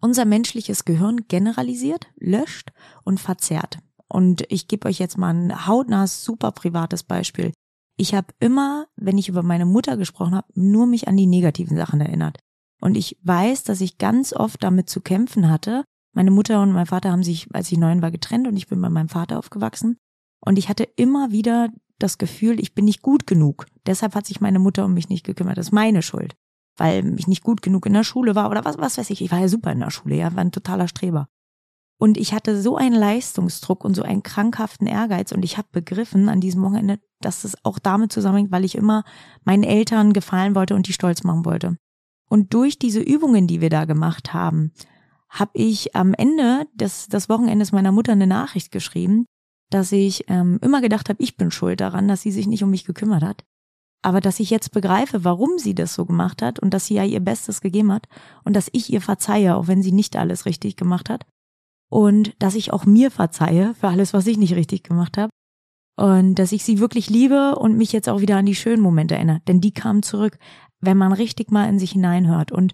unser 0.00 0.24
menschliches 0.24 0.84
Gehirn 0.84 1.26
generalisiert, 1.28 2.06
löscht 2.16 2.72
und 3.04 3.18
verzerrt. 3.18 3.78
Und 4.08 4.44
ich 4.50 4.68
gebe 4.68 4.88
euch 4.88 4.98
jetzt 4.98 5.18
mal 5.18 5.34
ein 5.34 5.66
hautnahes, 5.66 6.24
super 6.24 6.52
privates 6.52 7.02
Beispiel. 7.02 7.52
Ich 7.96 8.14
habe 8.14 8.28
immer, 8.40 8.86
wenn 8.96 9.18
ich 9.18 9.28
über 9.28 9.42
meine 9.42 9.66
Mutter 9.66 9.96
gesprochen 9.96 10.34
habe, 10.34 10.48
nur 10.54 10.86
mich 10.86 11.08
an 11.08 11.16
die 11.16 11.26
negativen 11.26 11.76
Sachen 11.76 12.00
erinnert. 12.00 12.38
Und 12.80 12.96
ich 12.96 13.16
weiß, 13.22 13.62
dass 13.64 13.80
ich 13.80 13.98
ganz 13.98 14.32
oft 14.32 14.62
damit 14.62 14.90
zu 14.90 15.00
kämpfen 15.00 15.48
hatte. 15.48 15.84
Meine 16.12 16.30
Mutter 16.30 16.62
und 16.62 16.72
mein 16.72 16.86
Vater 16.86 17.10
haben 17.10 17.22
sich, 17.22 17.48
als 17.54 17.72
ich 17.72 17.78
neun 17.78 18.02
war, 18.02 18.10
getrennt 18.10 18.46
und 18.46 18.56
ich 18.56 18.68
bin 18.68 18.80
bei 18.80 18.90
meinem 18.90 19.08
Vater 19.08 19.38
aufgewachsen. 19.38 19.96
Und 20.40 20.58
ich 20.58 20.68
hatte 20.68 20.84
immer 20.84 21.30
wieder 21.30 21.68
das 21.98 22.18
Gefühl, 22.18 22.60
ich 22.60 22.74
bin 22.74 22.84
nicht 22.84 23.02
gut 23.02 23.26
genug. 23.26 23.66
Deshalb 23.86 24.14
hat 24.14 24.26
sich 24.26 24.40
meine 24.40 24.58
Mutter 24.58 24.84
um 24.84 24.94
mich 24.94 25.08
nicht 25.08 25.24
gekümmert. 25.24 25.56
Das 25.56 25.68
ist 25.68 25.72
meine 25.72 26.02
Schuld 26.02 26.34
weil 26.76 27.18
ich 27.18 27.26
nicht 27.26 27.42
gut 27.42 27.62
genug 27.62 27.86
in 27.86 27.92
der 27.92 28.04
Schule 28.04 28.34
war 28.34 28.50
oder 28.50 28.64
was, 28.64 28.78
was 28.78 28.98
weiß 28.98 29.10
ich. 29.10 29.20
Ich 29.20 29.30
war 29.30 29.40
ja 29.40 29.48
super 29.48 29.72
in 29.72 29.80
der 29.80 29.90
Schule, 29.90 30.16
ja, 30.16 30.34
war 30.34 30.40
ein 30.40 30.52
totaler 30.52 30.88
Streber. 30.88 31.28
Und 31.98 32.16
ich 32.16 32.32
hatte 32.32 32.60
so 32.60 32.76
einen 32.76 32.96
Leistungsdruck 32.96 33.84
und 33.84 33.94
so 33.94 34.02
einen 34.02 34.24
krankhaften 34.24 34.88
Ehrgeiz 34.88 35.30
und 35.30 35.44
ich 35.44 35.56
habe 35.56 35.68
begriffen 35.70 36.28
an 36.28 36.40
diesem 36.40 36.62
Wochenende, 36.62 36.98
dass 37.20 37.44
es 37.44 37.56
auch 37.64 37.78
damit 37.78 38.10
zusammenhängt, 38.12 38.50
weil 38.50 38.64
ich 38.64 38.74
immer 38.74 39.04
meinen 39.44 39.62
Eltern 39.62 40.12
gefallen 40.12 40.56
wollte 40.56 40.74
und 40.74 40.88
die 40.88 40.92
stolz 40.92 41.22
machen 41.22 41.44
wollte. 41.44 41.76
Und 42.28 42.54
durch 42.54 42.78
diese 42.78 43.00
Übungen, 43.00 43.46
die 43.46 43.60
wir 43.60 43.70
da 43.70 43.84
gemacht 43.84 44.32
haben, 44.32 44.72
habe 45.32 45.52
ich 45.54 45.96
am 45.96 46.12
Ende 46.12 46.66
des, 46.74 47.08
des 47.08 47.28
Wochenendes 47.28 47.72
meiner 47.72 47.90
Mutter 47.90 48.12
eine 48.12 48.26
Nachricht 48.26 48.70
geschrieben, 48.70 49.24
dass 49.70 49.90
ich 49.90 50.24
ähm, 50.28 50.58
immer 50.60 50.82
gedacht 50.82 51.08
habe, 51.08 51.22
ich 51.22 51.38
bin 51.38 51.50
schuld 51.50 51.80
daran, 51.80 52.06
dass 52.06 52.20
sie 52.20 52.30
sich 52.30 52.46
nicht 52.46 52.62
um 52.62 52.70
mich 52.70 52.84
gekümmert 52.84 53.22
hat. 53.22 53.42
Aber 54.02 54.20
dass 54.20 54.40
ich 54.40 54.50
jetzt 54.50 54.72
begreife, 54.72 55.24
warum 55.24 55.58
sie 55.58 55.74
das 55.74 55.94
so 55.94 56.04
gemacht 56.04 56.42
hat 56.42 56.58
und 56.58 56.74
dass 56.74 56.86
sie 56.86 56.94
ja 56.94 57.04
ihr 57.04 57.20
Bestes 57.20 57.62
gegeben 57.62 57.92
hat 57.92 58.08
und 58.44 58.54
dass 58.54 58.68
ich 58.72 58.92
ihr 58.92 59.00
verzeihe, 59.00 59.56
auch 59.56 59.68
wenn 59.68 59.82
sie 59.82 59.92
nicht 59.92 60.16
alles 60.16 60.44
richtig 60.44 60.76
gemacht 60.76 61.08
hat. 61.08 61.24
Und 61.90 62.34
dass 62.38 62.54
ich 62.54 62.72
auch 62.72 62.84
mir 62.84 63.10
verzeihe 63.10 63.74
für 63.74 63.88
alles, 63.88 64.12
was 64.12 64.26
ich 64.26 64.38
nicht 64.38 64.54
richtig 64.54 64.82
gemacht 64.82 65.16
habe. 65.16 65.30
Und 65.96 66.34
dass 66.34 66.52
ich 66.52 66.64
sie 66.64 66.78
wirklich 66.78 67.08
liebe 67.08 67.56
und 67.56 67.76
mich 67.76 67.92
jetzt 67.92 68.08
auch 68.08 68.20
wieder 68.20 68.36
an 68.36 68.46
die 68.46 68.54
schönen 68.54 68.82
Momente 68.82 69.14
erinnere. 69.14 69.40
Denn 69.46 69.60
die 69.60 69.72
kamen 69.72 70.02
zurück, 70.02 70.38
wenn 70.80 70.96
man 70.96 71.12
richtig 71.12 71.50
mal 71.50 71.68
in 71.68 71.78
sich 71.78 71.92
hineinhört. 71.92 72.50
Und 72.50 72.72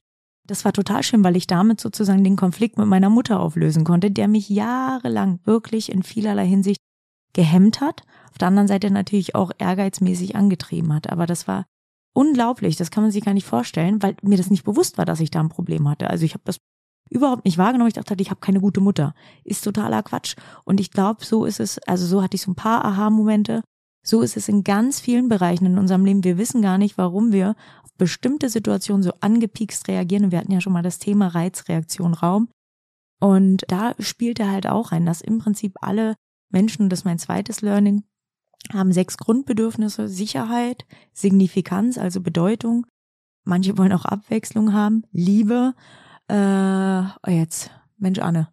das 0.49 0.65
war 0.65 0.73
total 0.73 1.03
schön, 1.03 1.23
weil 1.23 1.37
ich 1.37 1.47
damit 1.47 1.81
sozusagen 1.81 2.25
den 2.25 2.37
Konflikt 2.37 2.79
mit 2.79 2.87
meiner 2.87 3.11
Mutter 3.11 3.39
auflösen 3.39 3.85
konnte, 3.85 4.11
der 4.11 4.29
mich 4.29 4.49
jahrelang 4.49 5.41
wirklich 5.45 5.93
in 5.93 6.03
vielerlei 6.03 6.47
Hinsicht 6.47 6.81
gehemmt 7.35 7.81
hat, 7.81 8.03
auf 8.31 8.39
der 8.39 8.49
anderen 8.49 8.67
Seite 8.67 8.91
natürlich 8.91 9.35
auch 9.35 9.53
ehrgeizmäßig 9.59 10.37
angetrieben 10.37 10.93
hat. 10.95 11.11
Aber 11.11 11.27
das 11.27 11.47
war 11.47 11.67
unglaublich, 12.15 12.77
das 12.77 12.91
kann 12.91 13.05
man 13.05 13.13
sich 13.13 13.25
gar 13.25 13.35
nicht 13.35 13.47
vorstellen, 13.47 14.03
weil 14.03 14.17
mir 14.23 14.39
das 14.39 14.51
nicht 14.51 14.65
bewusst 14.65 14.97
war, 14.97 15.05
dass 15.05 15.21
ich 15.21 15.31
da 15.31 15.41
ein 15.41 15.51
Problem 15.51 15.87
hatte. 15.89 16.09
Also 16.09 16.25
ich 16.25 16.33
habe 16.33 16.43
das 16.47 16.57
überhaupt 17.11 17.45
nicht 17.45 17.59
wahrgenommen. 17.59 17.89
Ich 17.89 17.95
dachte, 17.95 18.17
ich 18.19 18.31
habe 18.31 18.41
keine 18.41 18.61
gute 18.61 18.81
Mutter. 18.81 19.15
Ist 19.45 19.65
totaler 19.65 20.03
Quatsch. 20.03 20.35
Und 20.65 20.81
ich 20.81 20.91
glaube, 20.91 21.25
so 21.25 21.45
ist 21.45 21.61
es, 21.61 21.79
also 21.81 22.07
so 22.07 22.23
hatte 22.23 22.37
ich 22.37 22.43
so 22.43 22.51
ein 22.51 22.57
paar 22.57 22.85
Aha-Momente. 22.85 23.63
So 24.05 24.23
ist 24.23 24.37
es 24.37 24.49
in 24.49 24.65
ganz 24.65 25.01
vielen 25.01 25.29
Bereichen 25.29 25.67
in 25.67 25.79
unserem 25.79 26.05
Leben. 26.05 26.25
Wir 26.25 26.39
wissen 26.39 26.63
gar 26.63 26.79
nicht, 26.79 26.97
warum 26.97 27.33
wir 27.33 27.57
bestimmte 27.99 28.49
Situationen 28.49 29.03
so 29.03 29.13
angepiekst 29.21 29.89
reagieren. 29.89 30.25
Und 30.25 30.33
wir 30.33 30.39
hatten 30.39 30.53
ja 30.53 30.61
schon 30.61 30.73
mal 30.73 30.83
das 30.83 30.99
Thema 30.99 31.29
Reizreaktion 31.29 32.15
Raum. 32.15 32.49
Und 33.21 33.65
da 33.69 33.95
spielt 33.99 34.41
er 34.41 34.51
halt 34.51 34.67
auch 34.67 34.93
rein, 34.93 35.05
dass 35.05 35.21
im 35.21 35.39
Prinzip 35.39 35.75
alle 35.81 36.15
Menschen, 36.51 36.89
das 36.89 37.01
ist 37.01 37.05
mein 37.05 37.19
zweites 37.19 37.61
Learning, 37.61 38.05
haben 38.73 38.93
sechs 38.93 39.17
Grundbedürfnisse. 39.19 40.09
Sicherheit, 40.09 40.87
Signifikanz, 41.13 41.99
also 41.99 42.21
Bedeutung. 42.21 42.87
Manche 43.45 43.77
wollen 43.79 43.93
auch 43.93 44.05
Abwechslung 44.05 44.73
haben, 44.73 45.05
Liebe. 45.11 45.75
Äh, 46.29 47.03
oh 47.27 47.31
jetzt, 47.31 47.71
Mensch 47.97 48.19
Anne. 48.19 48.49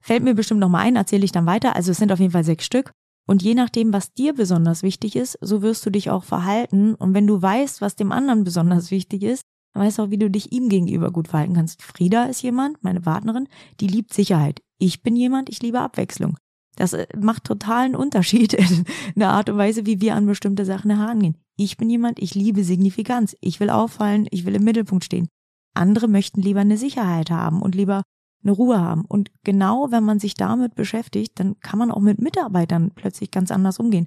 Fällt 0.00 0.22
mir 0.22 0.34
bestimmt 0.34 0.60
noch 0.60 0.68
mal 0.68 0.80
ein, 0.80 0.96
erzähle 0.96 1.24
ich 1.24 1.32
dann 1.32 1.46
weiter. 1.46 1.74
Also 1.74 1.90
es 1.90 1.98
sind 1.98 2.12
auf 2.12 2.20
jeden 2.20 2.32
Fall 2.32 2.44
sechs 2.44 2.64
Stück. 2.64 2.92
Und 3.28 3.42
je 3.42 3.54
nachdem, 3.54 3.92
was 3.92 4.14
dir 4.14 4.32
besonders 4.32 4.82
wichtig 4.82 5.14
ist, 5.14 5.38
so 5.42 5.60
wirst 5.60 5.84
du 5.84 5.90
dich 5.90 6.08
auch 6.08 6.24
verhalten. 6.24 6.94
Und 6.94 7.12
wenn 7.12 7.26
du 7.26 7.40
weißt, 7.40 7.82
was 7.82 7.94
dem 7.94 8.10
anderen 8.10 8.42
besonders 8.42 8.90
wichtig 8.90 9.22
ist, 9.22 9.42
dann 9.74 9.82
weißt 9.84 9.98
du 9.98 10.02
auch, 10.02 10.10
wie 10.10 10.16
du 10.16 10.30
dich 10.30 10.50
ihm 10.50 10.70
gegenüber 10.70 11.10
gut 11.10 11.28
verhalten 11.28 11.52
kannst. 11.52 11.82
Frieda 11.82 12.24
ist 12.24 12.40
jemand, 12.40 12.82
meine 12.82 13.02
Partnerin, 13.02 13.46
die 13.80 13.86
liebt 13.86 14.14
Sicherheit. 14.14 14.62
Ich 14.78 15.02
bin 15.02 15.14
jemand, 15.14 15.50
ich 15.50 15.60
liebe 15.62 15.80
Abwechslung. 15.80 16.38
Das 16.76 16.94
äh, 16.94 17.06
macht 17.20 17.44
totalen 17.44 17.94
Unterschied 17.94 18.54
in 18.54 18.84
der 19.14 19.30
Art 19.30 19.50
und 19.50 19.58
Weise, 19.58 19.84
wie 19.84 20.00
wir 20.00 20.14
an 20.14 20.24
bestimmte 20.24 20.64
Sachen 20.64 20.90
herangehen. 20.90 21.36
Ich 21.58 21.76
bin 21.76 21.90
jemand, 21.90 22.20
ich 22.20 22.34
liebe 22.34 22.64
Signifikanz. 22.64 23.36
Ich 23.42 23.60
will 23.60 23.68
auffallen, 23.68 24.26
ich 24.30 24.46
will 24.46 24.54
im 24.54 24.64
Mittelpunkt 24.64 25.04
stehen. 25.04 25.28
Andere 25.74 26.08
möchten 26.08 26.40
lieber 26.40 26.60
eine 26.60 26.78
Sicherheit 26.78 27.30
haben 27.30 27.60
und 27.60 27.74
lieber 27.74 28.02
eine 28.42 28.52
Ruhe 28.52 28.80
haben. 28.80 29.04
Und 29.04 29.30
genau 29.44 29.90
wenn 29.90 30.04
man 30.04 30.20
sich 30.20 30.34
damit 30.34 30.74
beschäftigt, 30.74 31.38
dann 31.38 31.58
kann 31.60 31.78
man 31.78 31.90
auch 31.90 32.00
mit 32.00 32.20
Mitarbeitern 32.20 32.92
plötzlich 32.94 33.30
ganz 33.30 33.50
anders 33.50 33.78
umgehen. 33.78 34.06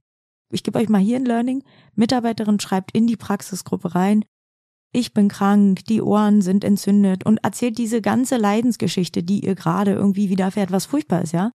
Ich 0.52 0.64
gebe 0.64 0.80
euch 0.80 0.90
mal 0.90 1.02
hier 1.02 1.18
ein 1.18 1.26
Learning. 1.26 1.64
Mitarbeiterin 1.96 2.60
schreibt 2.60 2.92
in 2.92 3.08
die 3.08 3.18
Praxisgruppe 3.18 3.96
rein, 3.96 4.26
ich 4.94 5.14
bin 5.14 5.30
krank, 5.30 5.86
die 5.86 6.02
Ohren 6.02 6.42
sind 6.42 6.66
entzündet 6.66 7.26
und 7.26 7.38
erzählt 7.44 7.78
diese 7.78 8.02
ganze 8.02 8.36
Leidensgeschichte, 8.36 9.24
die 9.24 9.46
ihr 9.46 9.56
gerade 9.56 9.94
irgendwie 9.94 10.30
widerfährt, 10.30 10.72
was 10.72 10.86
furchtbar 10.86 11.22
ist, 11.22 11.32
ja? 11.32 11.52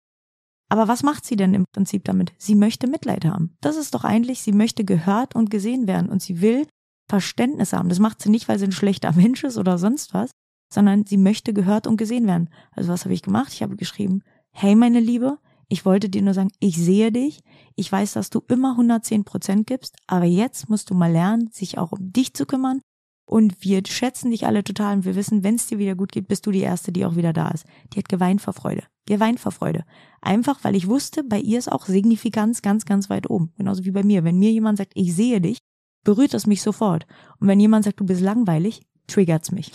Aber 0.68 0.88
was 0.88 1.02
macht 1.02 1.24
sie 1.24 1.36
denn 1.36 1.54
im 1.54 1.64
Prinzip 1.74 2.04
damit? 2.04 2.32
Sie 2.38 2.54
möchte 2.54 2.86
Mitleid 2.86 3.24
haben. 3.24 3.56
Das 3.60 3.76
ist 3.76 3.94
doch 3.94 4.04
eigentlich, 4.04 4.42
sie 4.42 4.52
möchte 4.52 4.84
gehört 4.84 5.34
und 5.34 5.50
gesehen 5.50 5.86
werden 5.86 6.10
und 6.10 6.22
sie 6.22 6.40
will 6.40 6.66
Verständnis 7.10 7.72
haben. 7.72 7.88
Das 7.88 7.98
macht 7.98 8.22
sie 8.22 8.30
nicht, 8.30 8.48
weil 8.48 8.58
sie 8.58 8.66
ein 8.66 8.72
schlechter 8.72 9.12
Mensch 9.16 9.44
ist 9.44 9.56
oder 9.56 9.78
sonst 9.78 10.12
was, 10.12 10.30
sondern 10.72 11.04
sie 11.04 11.18
möchte 11.18 11.52
gehört 11.52 11.86
und 11.86 11.96
gesehen 11.96 12.26
werden. 12.26 12.48
Also 12.72 12.92
was 12.92 13.04
habe 13.04 13.14
ich 13.14 13.22
gemacht? 13.22 13.52
Ich 13.52 13.62
habe 13.62 13.76
geschrieben, 13.76 14.22
hey 14.50 14.74
meine 14.74 15.00
Liebe, 15.00 15.38
ich 15.68 15.84
wollte 15.84 16.08
dir 16.08 16.22
nur 16.22 16.34
sagen, 16.34 16.50
ich 16.60 16.76
sehe 16.76 17.12
dich, 17.12 17.42
ich 17.76 17.90
weiß, 17.90 18.12
dass 18.14 18.30
du 18.30 18.42
immer 18.48 18.72
110 18.72 19.24
Prozent 19.24 19.66
gibst, 19.66 19.96
aber 20.06 20.24
jetzt 20.24 20.68
musst 20.68 20.90
du 20.90 20.94
mal 20.94 21.12
lernen, 21.12 21.50
sich 21.52 21.78
auch 21.78 21.92
um 21.92 22.12
dich 22.12 22.34
zu 22.34 22.46
kümmern 22.46 22.80
und 23.26 23.64
wir 23.64 23.82
schätzen 23.86 24.30
dich 24.30 24.46
alle 24.46 24.64
total 24.64 24.96
und 24.96 25.04
wir 25.04 25.14
wissen, 25.14 25.42
wenn 25.42 25.54
es 25.54 25.66
dir 25.66 25.78
wieder 25.78 25.94
gut 25.94 26.12
geht, 26.12 26.28
bist 26.28 26.46
du 26.46 26.50
die 26.50 26.60
Erste, 26.60 26.92
die 26.92 27.04
auch 27.04 27.16
wieder 27.16 27.32
da 27.32 27.48
ist. 27.48 27.64
Die 27.92 27.98
hat 27.98 28.08
geweint 28.08 28.42
vor 28.42 28.52
Freude. 28.52 28.82
Geweint 29.06 29.40
vor 29.40 29.52
Freude. 29.52 29.84
Einfach, 30.20 30.62
weil 30.64 30.76
ich 30.76 30.88
wusste, 30.88 31.24
bei 31.24 31.38
ihr 31.38 31.58
ist 31.58 31.70
auch 31.70 31.86
Signifikanz 31.86 32.62
ganz, 32.62 32.84
ganz 32.84 33.10
weit 33.10 33.30
oben. 33.30 33.52
Genauso 33.56 33.84
wie 33.84 33.90
bei 33.90 34.02
mir. 34.02 34.24
Wenn 34.24 34.38
mir 34.38 34.50
jemand 34.50 34.78
sagt, 34.78 34.92
ich 34.94 35.14
sehe 35.14 35.40
dich, 35.40 35.58
berührt 36.04 36.34
das 36.34 36.46
mich 36.46 36.62
sofort. 36.62 37.06
Und 37.38 37.48
wenn 37.48 37.60
jemand 37.60 37.84
sagt, 37.84 38.00
du 38.00 38.04
bist 38.04 38.20
langweilig, 38.20 38.82
triggert's 39.06 39.50
mich. 39.52 39.72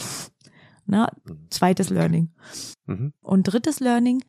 Na, 0.88 1.12
mhm. 1.26 1.48
zweites 1.50 1.90
Learning. 1.90 2.30
Mhm. 2.86 3.14
Und 3.22 3.44
drittes 3.44 3.80
Learning, 3.80 4.24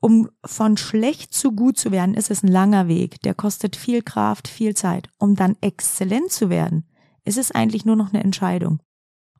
um 0.00 0.28
von 0.44 0.76
schlecht 0.76 1.34
zu 1.34 1.52
gut 1.52 1.78
zu 1.78 1.90
werden, 1.90 2.14
ist 2.14 2.30
es 2.30 2.42
ein 2.42 2.48
langer 2.48 2.86
Weg. 2.86 3.20
Der 3.22 3.34
kostet 3.34 3.76
viel 3.76 4.02
Kraft, 4.02 4.46
viel 4.46 4.74
Zeit. 4.74 5.08
Um 5.18 5.34
dann 5.34 5.56
exzellent 5.60 6.30
zu 6.30 6.50
werden, 6.50 6.86
ist 7.24 7.38
es 7.38 7.50
eigentlich 7.50 7.84
nur 7.84 7.96
noch 7.96 8.12
eine 8.12 8.22
Entscheidung. 8.22 8.80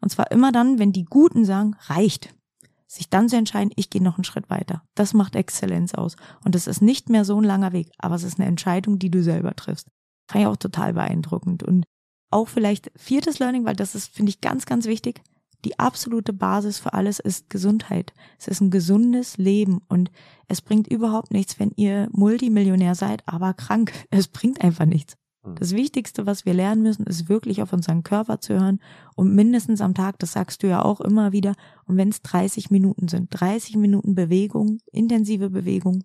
Und 0.00 0.10
zwar 0.10 0.30
immer 0.30 0.50
dann, 0.50 0.78
wenn 0.78 0.92
die 0.92 1.04
Guten 1.04 1.44
sagen, 1.44 1.76
reicht. 1.86 2.34
Sich 2.86 3.08
dann 3.08 3.28
zu 3.28 3.36
entscheiden, 3.36 3.72
ich 3.76 3.90
gehe 3.90 4.02
noch 4.02 4.16
einen 4.16 4.24
Schritt 4.24 4.50
weiter. 4.50 4.82
Das 4.94 5.14
macht 5.14 5.36
Exzellenz 5.36 5.94
aus. 5.94 6.16
Und 6.44 6.54
es 6.54 6.66
ist 6.66 6.82
nicht 6.82 7.08
mehr 7.08 7.24
so 7.24 7.38
ein 7.38 7.44
langer 7.44 7.72
Weg, 7.72 7.92
aber 7.98 8.16
es 8.16 8.24
ist 8.24 8.40
eine 8.40 8.48
Entscheidung, 8.48 8.98
die 8.98 9.10
du 9.10 9.22
selber 9.22 9.54
triffst. 9.54 9.88
Fand 10.28 10.42
ich 10.42 10.48
auch 10.48 10.56
total 10.56 10.94
beeindruckend. 10.94 11.62
Und 11.62 11.84
auch 12.30 12.48
vielleicht 12.48 12.90
viertes 12.96 13.38
Learning, 13.38 13.64
weil 13.64 13.76
das 13.76 13.94
ist, 13.94 14.12
finde 14.14 14.30
ich, 14.30 14.40
ganz, 14.40 14.66
ganz 14.66 14.86
wichtig 14.86 15.22
die 15.64 15.78
absolute 15.78 16.32
Basis 16.32 16.78
für 16.78 16.94
alles 16.94 17.18
ist 17.18 17.50
Gesundheit. 17.50 18.12
Es 18.38 18.48
ist 18.48 18.60
ein 18.60 18.70
gesundes 18.70 19.36
Leben 19.36 19.80
und 19.88 20.10
es 20.48 20.60
bringt 20.62 20.88
überhaupt 20.88 21.32
nichts, 21.32 21.58
wenn 21.58 21.72
ihr 21.76 22.08
Multimillionär 22.12 22.94
seid, 22.94 23.22
aber 23.26 23.54
krank. 23.54 23.92
Es 24.10 24.28
bringt 24.28 24.62
einfach 24.62 24.86
nichts. 24.86 25.16
Hm. 25.44 25.54
Das 25.56 25.72
Wichtigste, 25.72 26.26
was 26.26 26.44
wir 26.44 26.54
lernen 26.54 26.82
müssen, 26.82 27.06
ist 27.06 27.28
wirklich 27.28 27.62
auf 27.62 27.72
unseren 27.72 28.02
Körper 28.02 28.40
zu 28.40 28.54
hören 28.54 28.80
und 29.16 29.34
mindestens 29.34 29.80
am 29.80 29.94
Tag, 29.94 30.18
das 30.18 30.32
sagst 30.32 30.62
du 30.62 30.68
ja 30.68 30.82
auch 30.82 31.00
immer 31.00 31.32
wieder, 31.32 31.54
und 31.86 31.96
wenn 31.96 32.08
es 32.08 32.22
30 32.22 32.70
Minuten 32.70 33.08
sind, 33.08 33.28
30 33.30 33.76
Minuten 33.76 34.14
Bewegung, 34.14 34.78
intensive 34.92 35.50
Bewegung 35.50 36.04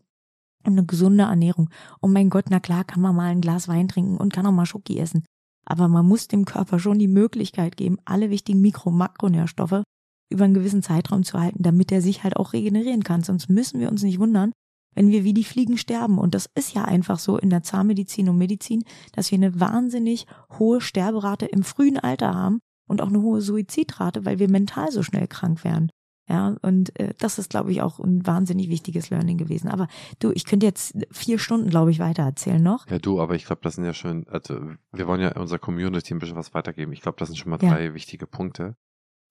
und 0.65 0.73
eine 0.73 0.85
gesunde 0.85 1.25
Ernährung. 1.25 1.69
Und 1.99 2.13
mein 2.13 2.29
Gott, 2.29 2.45
na 2.49 2.59
klar, 2.59 2.83
kann 2.83 3.01
man 3.01 3.15
mal 3.15 3.31
ein 3.31 3.41
Glas 3.41 3.67
Wein 3.67 3.87
trinken 3.87 4.17
und 4.17 4.33
kann 4.33 4.45
auch 4.45 4.51
mal 4.51 4.65
Schoki 4.65 4.99
essen. 4.99 5.23
Aber 5.65 5.87
man 5.87 6.07
muss 6.07 6.27
dem 6.27 6.45
Körper 6.45 6.79
schon 6.79 6.99
die 6.99 7.07
Möglichkeit 7.07 7.75
geben, 7.77 7.97
alle 8.05 8.29
wichtigen 8.29 8.61
Mikro- 8.61 8.89
und 8.89 8.97
Makronährstoffe 8.97 9.83
über 10.29 10.45
einen 10.45 10.53
gewissen 10.53 10.83
Zeitraum 10.83 11.23
zu 11.23 11.39
halten, 11.39 11.63
damit 11.63 11.91
er 11.91 12.01
sich 12.01 12.23
halt 12.23 12.35
auch 12.35 12.53
regenerieren 12.53 13.03
kann. 13.03 13.23
Sonst 13.23 13.49
müssen 13.49 13.79
wir 13.79 13.89
uns 13.89 14.03
nicht 14.03 14.19
wundern, 14.19 14.51
wenn 14.95 15.09
wir 15.09 15.23
wie 15.23 15.33
die 15.33 15.43
Fliegen 15.43 15.77
sterben. 15.77 16.17
Und 16.17 16.33
das 16.33 16.49
ist 16.55 16.73
ja 16.73 16.85
einfach 16.85 17.19
so 17.19 17.37
in 17.37 17.49
der 17.49 17.63
Zahnmedizin 17.63 18.29
und 18.29 18.37
Medizin, 18.37 18.83
dass 19.13 19.31
wir 19.31 19.37
eine 19.37 19.59
wahnsinnig 19.59 20.25
hohe 20.57 20.81
Sterberate 20.81 21.45
im 21.45 21.63
frühen 21.63 21.99
Alter 21.99 22.33
haben 22.33 22.59
und 22.87 23.01
auch 23.01 23.09
eine 23.09 23.21
hohe 23.21 23.41
Suizidrate, 23.41 24.25
weil 24.25 24.39
wir 24.39 24.49
mental 24.49 24.91
so 24.91 25.03
schnell 25.03 25.27
krank 25.27 25.63
werden. 25.63 25.89
Ja, 26.27 26.55
und 26.63 26.99
äh, 26.99 27.13
das 27.19 27.37
ist, 27.37 27.51
glaube 27.51 27.71
ich, 27.71 27.81
auch 27.81 27.99
ein 27.99 28.25
wahnsinnig 28.25 28.69
wichtiges 28.69 29.11
Learning 29.11 29.37
gewesen. 29.37 29.67
Aber 29.67 29.87
du, 30.19 30.31
ich 30.31 30.45
könnte 30.45 30.65
jetzt 30.65 30.97
vier 31.11 31.37
Stunden, 31.37 31.69
glaube 31.69 31.91
ich, 31.91 31.99
weiter 31.99 32.23
erzählen 32.23 32.61
noch. 32.61 32.87
Ja, 32.89 32.97
du, 32.97 33.21
aber 33.21 33.35
ich 33.35 33.45
glaube, 33.45 33.61
das 33.61 33.75
sind 33.75 33.85
ja 33.85 33.93
schon, 33.93 34.25
also 34.27 34.59
wir 34.91 35.07
wollen 35.07 35.21
ja 35.21 35.33
unserer 35.37 35.59
Community 35.59 36.13
ein 36.13 36.19
bisschen 36.19 36.35
was 36.35 36.53
weitergeben. 36.55 36.93
Ich 36.93 37.01
glaube, 37.01 37.17
das 37.19 37.29
sind 37.29 37.37
schon 37.37 37.51
mal 37.51 37.57
drei 37.57 37.85
ja. 37.85 37.93
wichtige 37.93 38.25
Punkte. 38.25 38.75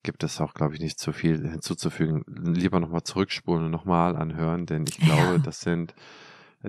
Gibt 0.03 0.23
es 0.23 0.39
auch, 0.39 0.53
glaube 0.53 0.75
ich, 0.75 0.79
nicht 0.79 0.99
zu 0.99 1.11
viel 1.11 1.49
hinzuzufügen. 1.49 2.23
Lieber 2.27 2.79
nochmal 2.79 3.03
zurückspulen 3.03 3.65
und 3.65 3.71
nochmal 3.71 4.15
anhören, 4.15 4.65
denn 4.65 4.85
ich 4.87 4.97
glaube, 4.97 5.21
ja. 5.21 5.37
das 5.39 5.61
sind 5.61 5.95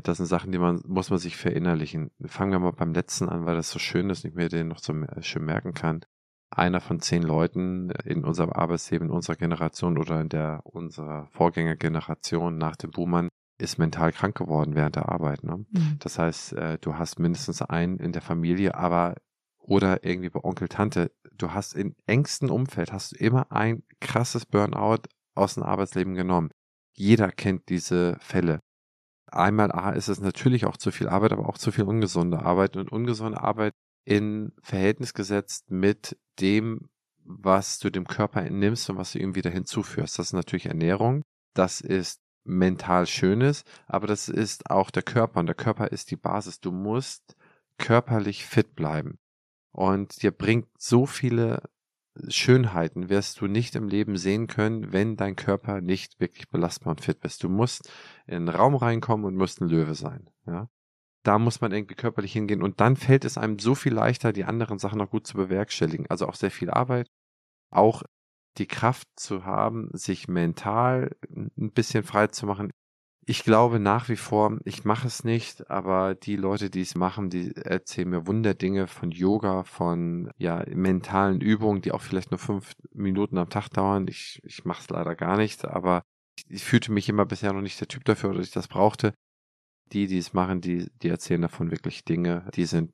das 0.03 0.19
sind 0.19 0.27
Sachen, 0.27 0.53
die 0.53 0.59
man, 0.59 0.83
muss 0.87 1.09
man 1.09 1.19
sich 1.19 1.39
verinnerlichen. 1.39 2.11
Fangen 2.27 2.53
wir 2.53 2.59
mal 2.59 2.73
beim 2.73 2.93
letzten 2.93 3.31
an, 3.31 3.47
weil 3.47 3.57
das 3.57 3.71
so 3.71 3.79
schön 3.79 4.11
ist 4.11 4.27
ich 4.27 4.35
mir 4.35 4.51
den 4.51 4.69
noch 4.69 4.79
so 4.79 4.93
schön 5.21 5.45
merken 5.45 5.73
kann 5.73 6.05
einer 6.51 6.81
von 6.81 7.01
zehn 7.01 7.23
Leuten 7.23 7.91
in 8.05 8.25
unserem 8.25 8.51
Arbeitsleben, 8.53 9.09
in 9.09 9.15
unserer 9.15 9.37
Generation 9.37 9.99
oder 9.99 10.21
in 10.21 10.29
der 10.29 10.61
unserer 10.65 11.27
Vorgängergeneration 11.33 12.57
nach 12.57 12.77
dem 12.77 12.91
Boomern 12.91 13.29
ist 13.59 13.79
mental 13.79 14.13
krank 14.13 14.37
geworden 14.37 14.75
während 14.75 14.97
der 14.97 15.09
Arbeit. 15.09 15.43
Ne? 15.43 15.65
Mhm. 15.71 15.97
Das 15.99 16.19
heißt, 16.19 16.53
äh, 16.53 16.79
du 16.79 16.97
hast 16.97 17.19
mindestens 17.19 17.63
einen 17.63 17.99
in 17.99 18.13
der 18.13 18.23
Familie, 18.23 18.75
aber 18.75 19.15
oder 19.59 20.05
irgendwie 20.05 20.31
bei 20.31 20.45
Onkel, 20.45 20.69
Tante, 20.69 21.11
du 21.33 21.53
hast 21.53 21.75
im 21.75 21.97
engsten 22.07 22.51
Umfeld, 22.51 22.93
hast 22.93 23.13
du 23.13 23.17
immer 23.17 23.51
ein 23.51 23.83
krasses 24.01 24.47
Burnout 24.47 25.09
aus 25.35 25.55
dem 25.55 25.65
Arbeitsleben 25.65 26.15
genommen. 26.15 26.51
Jeder 26.95 27.31
kennt 27.33 27.69
diese 27.69 28.17
Fälle. 28.21 28.61
Einmal 29.27 29.73
A 29.73 29.91
ist 29.91 30.09
es 30.09 30.21
natürlich 30.21 30.67
auch 30.67 30.77
zu 30.77 30.93
viel 30.93 31.09
Arbeit, 31.09 31.33
aber 31.33 31.49
auch 31.49 31.59
zu 31.59 31.73
viel 31.73 31.85
ungesunde 31.85 32.45
Arbeit. 32.45 32.77
Und 32.77 32.93
ungesunde 32.93 33.43
Arbeit 33.43 33.75
in 34.07 34.53
Verhältnis 34.63 35.13
gesetzt 35.13 35.71
mit 35.71 36.17
dem, 36.41 36.89
was 37.25 37.79
du 37.79 37.91
dem 37.91 38.07
Körper 38.07 38.43
entnimmst 38.43 38.89
und 38.89 38.97
was 38.97 39.13
du 39.13 39.19
ihm 39.19 39.35
wieder 39.35 39.51
hinzuführst. 39.51 40.19
Das 40.19 40.29
ist 40.29 40.33
natürlich 40.33 40.67
Ernährung, 40.67 41.23
das 41.55 41.81
ist 41.81 42.23
mental 42.45 43.07
Schönes, 43.07 43.65
aber 43.87 44.07
das 44.07 44.29
ist 44.29 44.71
auch 44.71 44.91
der 44.91 45.03
Körper 45.03 45.41
und 45.41 45.47
der 45.47 45.57
Körper 45.57 45.89
ist 45.89 46.11
die 46.13 46.17
Basis. 46.17 46.61
Du 46.61 46.71
musst 46.71 47.37
körperlich 47.79 48.47
fit 48.47 48.75
bleiben. 48.77 49.19
Und 49.73 50.23
dir 50.23 50.31
bringt 50.31 50.69
so 50.79 51.05
viele 51.05 51.63
Schönheiten 52.29 53.09
wirst 53.09 53.41
du 53.41 53.47
nicht 53.47 53.75
im 53.75 53.89
Leben 53.89 54.17
sehen 54.17 54.47
können, 54.47 54.93
wenn 54.93 55.17
dein 55.17 55.37
Körper 55.37 55.81
nicht 55.81 56.19
wirklich 56.21 56.49
belastbar 56.49 56.93
und 56.93 57.01
fit 57.01 57.21
bist. 57.21 57.43
Du 57.43 57.49
musst 57.49 57.91
in 58.27 58.37
einen 58.37 58.49
Raum 58.49 58.75
reinkommen 58.75 59.27
und 59.27 59.37
musst 59.37 59.61
ein 59.61 59.69
Löwe 59.69 59.95
sein. 59.95 60.31
Ja? 60.47 60.69
Da 61.27 61.39
muss 61.39 61.61
man 61.61 61.73
irgendwie 61.73 61.95
körperlich 61.95 62.33
hingehen 62.33 62.63
und 62.63 62.81
dann 62.81 62.97
fällt 62.97 63.25
es 63.25 63.39
einem 63.39 63.59
so 63.59 63.75
viel 63.75 63.95
leichter, 63.95 64.33
die 64.33 64.45
anderen 64.45 64.79
Sachen 64.79 64.99
noch 64.99 65.11
gut 65.11 65.27
zu 65.27 65.37
bewerkstelligen. 65.37 66.07
Also 66.09 66.27
auch 66.27 66.35
sehr 66.35 66.51
viel 66.51 66.71
Arbeit, 66.71 67.09
auch 67.71 68.03
die 68.59 68.67
Kraft 68.67 69.09
zu 69.17 69.45
haben, 69.45 69.91
sich 69.93 70.29
mental 70.29 71.17
ein 71.35 71.73
bisschen 71.73 72.05
frei 72.05 72.29
zu 72.29 72.47
machen 72.47 72.71
ich 73.29 73.43
glaube 73.43 73.81
nach 73.81 74.09
wie 74.09 74.17
vor, 74.17 74.59
ich 74.65 74.85
mache 74.85 75.09
es 75.09 75.25
nicht, 75.25 75.69
aber 75.69 76.15
die 76.15 76.37
Leute, 76.37 76.71
die 76.71 76.83
es 76.83 76.95
machen, 76.95 77.29
die 77.29 77.57
erzählen 77.57 78.09
mir 78.09 78.27
Wunderdinge 78.29 78.87
von 78.87 79.11
Yoga, 79.11 79.65
von 79.65 80.31
ja 80.39 80.65
mentalen 80.69 81.41
Übungen, 81.41 81.83
die 81.83 81.91
auch 81.91 82.03
vielleicht 82.03 82.31
nur 82.31 82.39
fünf 82.39 82.75
Minuten 82.93 83.37
am 83.39 83.51
Tag 83.51 83.69
dauern. 83.71 84.07
Ich, 84.09 84.41
ich 84.45 84.65
mache 84.65 84.83
es 84.83 84.91
leider 84.91 85.17
gar 85.17 85.37
nicht, 85.37 85.65
aber 85.65 86.03
ich, 86.39 86.45
ich 86.49 86.65
fühlte 86.65 86.93
mich 86.93 87.09
immer 87.09 87.27
bisher 87.27 87.53
noch 87.53 87.63
nicht 87.63 87.81
der 87.81 87.89
Typ 87.89 88.05
dafür, 88.05 88.33
dass 88.33 88.47
ich 88.47 88.53
das 88.53 88.69
brauchte. 88.69 89.13
Die, 89.93 90.09
die 90.09 90.19
es 90.19 90.33
machen, 90.33 90.61
die, 90.61 90.91
die 91.03 91.09
erzählen 91.09 91.43
davon 91.43 91.71
wirklich 91.71 92.05
Dinge, 92.05 92.49
die 92.57 92.65
sind 92.65 92.91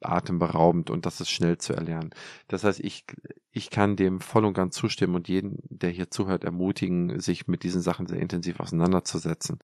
atemberaubend 0.00 0.90
und 0.90 1.04
das 1.04 1.20
ist 1.20 1.30
schnell 1.30 1.58
zu 1.58 1.72
erlernen. 1.72 2.10
Das 2.46 2.62
heißt, 2.62 2.80
ich, 2.80 3.04
ich 3.50 3.70
kann 3.70 3.96
dem 3.96 4.20
voll 4.20 4.44
und 4.44 4.54
ganz 4.54 4.76
zustimmen 4.76 5.16
und 5.16 5.26
jeden, 5.26 5.58
der 5.68 5.90
hier 5.90 6.10
zuhört, 6.10 6.44
ermutigen, 6.44 7.18
sich 7.18 7.48
mit 7.48 7.64
diesen 7.64 7.82
Sachen 7.82 8.06
sehr 8.06 8.20
intensiv 8.20 8.60
auseinanderzusetzen 8.60 9.58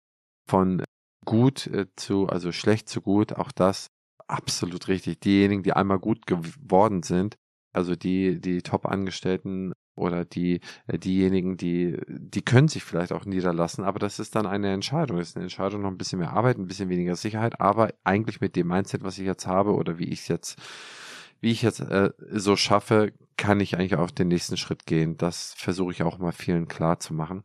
von 0.46 0.82
gut 1.24 1.66
äh, 1.68 1.86
zu, 1.96 2.28
also 2.28 2.50
schlecht 2.52 2.88
zu 2.88 3.00
gut, 3.00 3.34
auch 3.34 3.52
das 3.52 3.90
absolut 4.26 4.88
richtig. 4.88 5.20
Diejenigen, 5.20 5.62
die 5.62 5.72
einmal 5.72 5.98
gut 5.98 6.26
geworden 6.26 7.02
sind, 7.02 7.36
also 7.72 7.94
die, 7.94 8.40
die 8.40 8.62
Top-Angestellten 8.62 9.72
oder 10.00 10.24
die, 10.24 10.60
äh, 10.86 10.98
diejenigen, 10.98 11.56
die, 11.56 11.98
die 12.08 12.42
können 12.42 12.68
sich 12.68 12.84
vielleicht 12.84 13.12
auch 13.12 13.24
niederlassen, 13.24 13.84
aber 13.84 13.98
das 13.98 14.18
ist 14.18 14.34
dann 14.34 14.46
eine 14.46 14.72
Entscheidung. 14.72 15.18
Das 15.18 15.30
ist 15.30 15.36
eine 15.36 15.44
Entscheidung, 15.44 15.82
noch 15.82 15.90
ein 15.90 15.98
bisschen 15.98 16.18
mehr 16.18 16.32
Arbeit, 16.32 16.58
ein 16.58 16.66
bisschen 16.66 16.88
weniger 16.88 17.16
Sicherheit, 17.16 17.60
aber 17.60 17.92
eigentlich 18.04 18.40
mit 18.40 18.56
dem 18.56 18.68
Mindset, 18.68 19.02
was 19.02 19.18
ich 19.18 19.26
jetzt 19.26 19.46
habe 19.46 19.74
oder 19.74 19.98
wie 19.98 20.08
ich 20.08 20.20
es 20.20 20.28
jetzt, 20.28 20.58
wie 21.40 21.50
ich 21.50 21.62
jetzt 21.62 21.80
äh, 21.80 22.10
so 22.32 22.56
schaffe, 22.56 23.12
kann 23.36 23.60
ich 23.60 23.76
eigentlich 23.76 23.96
auf 23.96 24.12
den 24.12 24.28
nächsten 24.28 24.56
Schritt 24.56 24.86
gehen. 24.86 25.16
Das 25.16 25.54
versuche 25.56 25.92
ich 25.92 26.02
auch 26.02 26.18
mal 26.18 26.32
vielen 26.32 26.68
klar 26.68 27.00
zu 27.00 27.14
machen. 27.14 27.44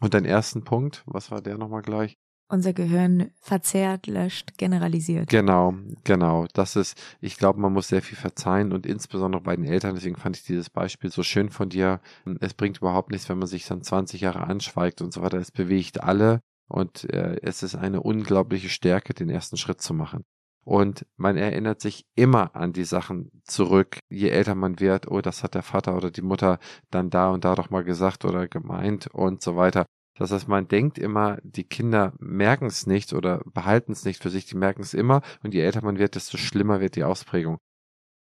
Und 0.00 0.14
dein 0.14 0.24
ersten 0.24 0.64
Punkt, 0.64 1.02
was 1.06 1.30
war 1.30 1.40
der 1.40 1.58
nochmal 1.58 1.82
gleich? 1.82 2.18
Unser 2.52 2.74
Gehirn 2.74 3.30
verzerrt, 3.40 4.06
löscht, 4.06 4.58
generalisiert. 4.58 5.30
Genau, 5.30 5.72
genau. 6.04 6.46
Das 6.52 6.76
ist, 6.76 7.00
ich 7.22 7.38
glaube, 7.38 7.58
man 7.58 7.72
muss 7.72 7.88
sehr 7.88 8.02
viel 8.02 8.18
verzeihen 8.18 8.74
und 8.74 8.84
insbesondere 8.84 9.40
bei 9.40 9.56
den 9.56 9.64
Eltern, 9.64 9.94
deswegen 9.94 10.16
fand 10.16 10.36
ich 10.36 10.44
dieses 10.44 10.68
Beispiel 10.68 11.10
so 11.10 11.22
schön 11.22 11.48
von 11.48 11.70
dir. 11.70 12.02
Es 12.40 12.52
bringt 12.52 12.76
überhaupt 12.76 13.10
nichts, 13.10 13.30
wenn 13.30 13.38
man 13.38 13.48
sich 13.48 13.64
dann 13.64 13.80
20 13.80 14.20
Jahre 14.20 14.42
anschweigt 14.42 15.00
und 15.00 15.14
so 15.14 15.22
weiter. 15.22 15.38
Es 15.38 15.50
bewegt 15.50 16.02
alle 16.02 16.40
und 16.68 17.08
äh, 17.08 17.40
es 17.40 17.62
ist 17.62 17.74
eine 17.74 18.02
unglaubliche 18.02 18.68
Stärke, 18.68 19.14
den 19.14 19.30
ersten 19.30 19.56
Schritt 19.56 19.80
zu 19.80 19.94
machen. 19.94 20.22
Und 20.62 21.06
man 21.16 21.38
erinnert 21.38 21.80
sich 21.80 22.04
immer 22.16 22.54
an 22.54 22.74
die 22.74 22.84
Sachen 22.84 23.30
zurück, 23.44 23.98
je 24.10 24.28
älter 24.28 24.54
man 24.54 24.78
wird, 24.78 25.10
oh, 25.10 25.22
das 25.22 25.42
hat 25.42 25.54
der 25.54 25.62
Vater 25.62 25.96
oder 25.96 26.10
die 26.10 26.20
Mutter 26.20 26.58
dann 26.90 27.08
da 27.08 27.30
und 27.30 27.46
da 27.46 27.54
doch 27.54 27.70
mal 27.70 27.82
gesagt 27.82 28.26
oder 28.26 28.46
gemeint 28.46 29.06
und 29.06 29.40
so 29.40 29.56
weiter. 29.56 29.86
Das 30.14 30.30
heißt, 30.30 30.46
man 30.48 30.68
denkt 30.68 30.98
immer, 30.98 31.38
die 31.42 31.64
Kinder 31.64 32.12
merken 32.18 32.66
es 32.66 32.86
nicht 32.86 33.12
oder 33.12 33.42
behalten 33.46 33.92
es 33.92 34.04
nicht 34.04 34.22
für 34.22 34.30
sich, 34.30 34.44
die 34.46 34.56
merken 34.56 34.82
es 34.82 34.94
immer 34.94 35.22
und 35.42 35.54
je 35.54 35.60
älter 35.60 35.82
man 35.82 35.98
wird, 35.98 36.14
desto 36.14 36.36
schlimmer 36.36 36.80
wird 36.80 36.96
die 36.96 37.04
Ausprägung. 37.04 37.58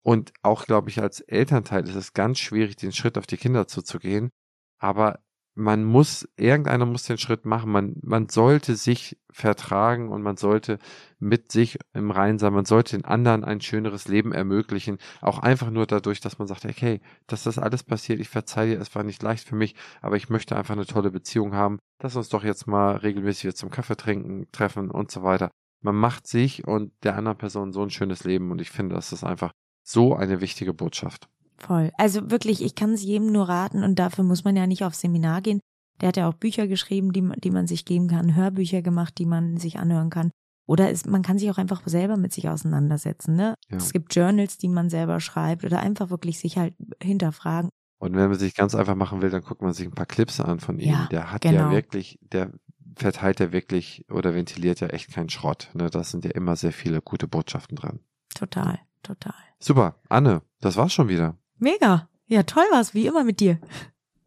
Und 0.02 0.32
auch, 0.42 0.64
glaube 0.64 0.90
ich, 0.90 1.00
als 1.00 1.20
Elternteil 1.20 1.88
ist 1.88 1.94
es 1.94 2.12
ganz 2.12 2.38
schwierig, 2.38 2.76
den 2.76 2.92
Schritt 2.92 3.18
auf 3.18 3.26
die 3.26 3.36
Kinder 3.36 3.66
zuzugehen. 3.66 4.30
Aber 4.78 5.20
man 5.58 5.84
muss, 5.84 6.28
irgendeiner 6.36 6.86
muss 6.86 7.02
den 7.02 7.18
Schritt 7.18 7.44
machen. 7.44 7.72
Man, 7.72 7.96
man 8.02 8.28
sollte 8.28 8.76
sich 8.76 9.18
vertragen 9.28 10.08
und 10.08 10.22
man 10.22 10.36
sollte 10.36 10.78
mit 11.18 11.50
sich 11.50 11.78
im 11.92 12.12
Rein 12.12 12.38
sein. 12.38 12.52
Man 12.52 12.64
sollte 12.64 12.96
den 12.96 13.04
anderen 13.04 13.42
ein 13.42 13.60
schöneres 13.60 14.06
Leben 14.06 14.32
ermöglichen. 14.32 14.98
Auch 15.20 15.40
einfach 15.40 15.70
nur 15.70 15.86
dadurch, 15.86 16.20
dass 16.20 16.38
man 16.38 16.46
sagt, 16.46 16.64
okay, 16.64 17.00
dass 17.26 17.42
das 17.42 17.58
alles 17.58 17.82
passiert, 17.82 18.20
ich 18.20 18.28
verzeihe 18.28 18.76
es 18.76 18.94
war 18.94 19.02
nicht 19.02 19.20
leicht 19.20 19.48
für 19.48 19.56
mich, 19.56 19.74
aber 20.00 20.16
ich 20.16 20.28
möchte 20.28 20.56
einfach 20.56 20.74
eine 20.74 20.86
tolle 20.86 21.10
Beziehung 21.10 21.54
haben. 21.54 21.80
Lass 22.00 22.14
uns 22.14 22.28
doch 22.28 22.44
jetzt 22.44 22.68
mal 22.68 22.96
regelmäßig 22.96 23.56
zum 23.56 23.70
Kaffee 23.70 23.96
trinken, 23.96 24.46
treffen 24.52 24.92
und 24.92 25.10
so 25.10 25.24
weiter. 25.24 25.50
Man 25.82 25.96
macht 25.96 26.28
sich 26.28 26.68
und 26.68 26.92
der 27.02 27.16
anderen 27.16 27.38
Person 27.38 27.72
so 27.72 27.82
ein 27.82 27.90
schönes 27.90 28.22
Leben 28.22 28.52
und 28.52 28.60
ich 28.60 28.70
finde, 28.70 28.94
das 28.94 29.12
ist 29.12 29.24
einfach 29.24 29.50
so 29.82 30.14
eine 30.14 30.40
wichtige 30.40 30.72
Botschaft. 30.72 31.28
Voll. 31.58 31.90
Also 31.98 32.30
wirklich, 32.30 32.62
ich 32.62 32.74
kann 32.74 32.92
es 32.92 33.02
jedem 33.02 33.32
nur 33.32 33.48
raten 33.48 33.82
und 33.82 33.98
dafür 33.98 34.24
muss 34.24 34.44
man 34.44 34.56
ja 34.56 34.66
nicht 34.66 34.84
aufs 34.84 35.00
Seminar 35.00 35.42
gehen. 35.42 35.60
Der 36.00 36.08
hat 36.08 36.16
ja 36.16 36.28
auch 36.28 36.34
Bücher 36.34 36.68
geschrieben, 36.68 37.12
die, 37.12 37.28
die 37.40 37.50
man 37.50 37.66
sich 37.66 37.84
geben 37.84 38.06
kann, 38.06 38.36
Hörbücher 38.36 38.82
gemacht, 38.82 39.18
die 39.18 39.26
man 39.26 39.56
sich 39.56 39.78
anhören 39.78 40.10
kann. 40.10 40.30
Oder 40.66 40.90
es, 40.90 41.06
man 41.06 41.22
kann 41.22 41.38
sich 41.38 41.50
auch 41.50 41.58
einfach 41.58 41.82
selber 41.86 42.16
mit 42.16 42.32
sich 42.32 42.48
auseinandersetzen. 42.48 43.34
Ne? 43.34 43.54
Ja. 43.70 43.78
Es 43.78 43.92
gibt 43.92 44.14
Journals, 44.14 44.58
die 44.58 44.68
man 44.68 44.90
selber 44.90 45.18
schreibt 45.18 45.64
oder 45.64 45.80
einfach 45.80 46.10
wirklich 46.10 46.38
sich 46.38 46.58
halt 46.58 46.74
hinterfragen. 47.02 47.70
Und 47.98 48.14
wenn 48.14 48.28
man 48.28 48.38
sich 48.38 48.54
ganz 48.54 48.74
einfach 48.74 48.94
machen 48.94 49.22
will, 49.22 49.30
dann 49.30 49.42
guckt 49.42 49.62
man 49.62 49.72
sich 49.72 49.86
ein 49.86 49.94
paar 49.94 50.06
Clips 50.06 50.40
an 50.40 50.60
von 50.60 50.78
ihm. 50.78 50.92
Ja, 50.92 51.08
der 51.10 51.32
hat 51.32 51.42
genau. 51.42 51.58
ja 51.58 51.70
wirklich, 51.72 52.18
der 52.20 52.52
verteilt 52.94 53.40
ja 53.40 53.50
wirklich 53.50 54.04
oder 54.10 54.34
ventiliert 54.34 54.80
ja 54.80 54.88
echt 54.88 55.10
keinen 55.10 55.30
Schrott. 55.30 55.70
Ne? 55.74 55.90
Da 55.90 56.04
sind 56.04 56.24
ja 56.24 56.32
immer 56.32 56.54
sehr 56.54 56.72
viele 56.72 57.00
gute 57.00 57.26
Botschaften 57.26 57.76
dran. 57.76 58.00
Total, 58.34 58.78
total. 59.02 59.34
Super. 59.58 59.96
Anne, 60.08 60.42
das 60.60 60.76
war's 60.76 60.92
schon 60.92 61.08
wieder. 61.08 61.36
Mega. 61.58 62.08
Ja, 62.26 62.42
toll 62.42 62.64
war's, 62.70 62.94
wie 62.94 63.06
immer 63.06 63.24
mit 63.24 63.40
dir. 63.40 63.58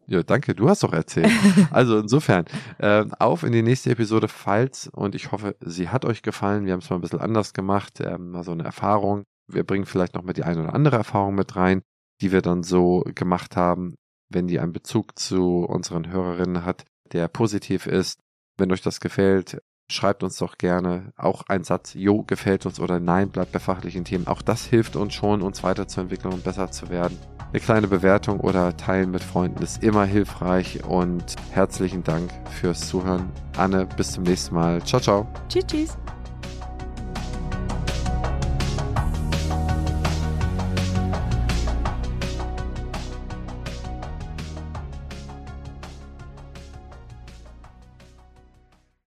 Ja, 0.06 0.22
danke, 0.22 0.54
du 0.54 0.68
hast 0.68 0.82
doch 0.82 0.92
erzählt. 0.92 1.30
Also 1.70 1.98
insofern, 1.98 2.44
äh, 2.78 3.06
auf 3.18 3.44
in 3.44 3.52
die 3.52 3.62
nächste 3.62 3.90
Episode, 3.90 4.28
falls, 4.28 4.88
und 4.88 5.14
ich 5.14 5.32
hoffe, 5.32 5.56
sie 5.60 5.88
hat 5.88 6.04
euch 6.04 6.22
gefallen. 6.22 6.66
Wir 6.66 6.72
haben 6.72 6.80
es 6.80 6.90
mal 6.90 6.96
ein 6.96 7.02
bisschen 7.02 7.20
anders 7.20 7.54
gemacht, 7.54 8.00
äh, 8.00 8.18
mal 8.18 8.44
so 8.44 8.52
eine 8.52 8.64
Erfahrung. 8.64 9.24
Wir 9.46 9.64
bringen 9.64 9.86
vielleicht 9.86 10.14
noch 10.14 10.22
mal 10.22 10.32
die 10.32 10.44
eine 10.44 10.64
oder 10.64 10.74
andere 10.74 10.96
Erfahrung 10.96 11.34
mit 11.34 11.56
rein, 11.56 11.82
die 12.20 12.32
wir 12.32 12.42
dann 12.42 12.62
so 12.62 13.04
gemacht 13.14 13.56
haben, 13.56 13.94
wenn 14.28 14.48
die 14.48 14.60
einen 14.60 14.72
Bezug 14.72 15.18
zu 15.18 15.64
unseren 15.64 16.10
Hörerinnen 16.10 16.64
hat, 16.64 16.84
der 17.12 17.28
positiv 17.28 17.86
ist. 17.86 18.20
Wenn 18.58 18.72
euch 18.72 18.82
das 18.82 19.00
gefällt, 19.00 19.62
schreibt 19.92 20.22
uns 20.22 20.36
doch 20.38 20.58
gerne 20.58 21.12
auch 21.16 21.42
ein 21.48 21.64
Satz, 21.64 21.94
jo, 21.94 22.22
gefällt 22.22 22.66
uns 22.66 22.80
oder 22.80 23.00
nein, 23.00 23.30
bleibt 23.30 23.52
bei 23.52 23.58
fachlichen 23.58 24.04
Themen. 24.04 24.26
Auch 24.26 24.42
das 24.42 24.64
hilft 24.64 24.96
uns 24.96 25.14
schon, 25.14 25.42
uns 25.42 25.62
weiterzuentwickeln 25.62 26.32
und 26.32 26.44
besser 26.44 26.70
zu 26.70 26.88
werden. 26.88 27.18
Eine 27.52 27.60
kleine 27.60 27.88
Bewertung 27.88 28.40
oder 28.40 28.76
Teilen 28.76 29.10
mit 29.10 29.22
Freunden 29.22 29.62
ist 29.62 29.82
immer 29.82 30.04
hilfreich 30.04 30.82
und 30.84 31.36
herzlichen 31.50 32.02
Dank 32.02 32.30
fürs 32.50 32.88
Zuhören. 32.88 33.30
Anne, 33.56 33.86
bis 33.96 34.12
zum 34.12 34.24
nächsten 34.24 34.54
Mal. 34.54 34.82
Ciao, 34.84 35.00
ciao. 35.00 35.28
Tschüss, 35.48 35.66
tschüss. 35.66 35.98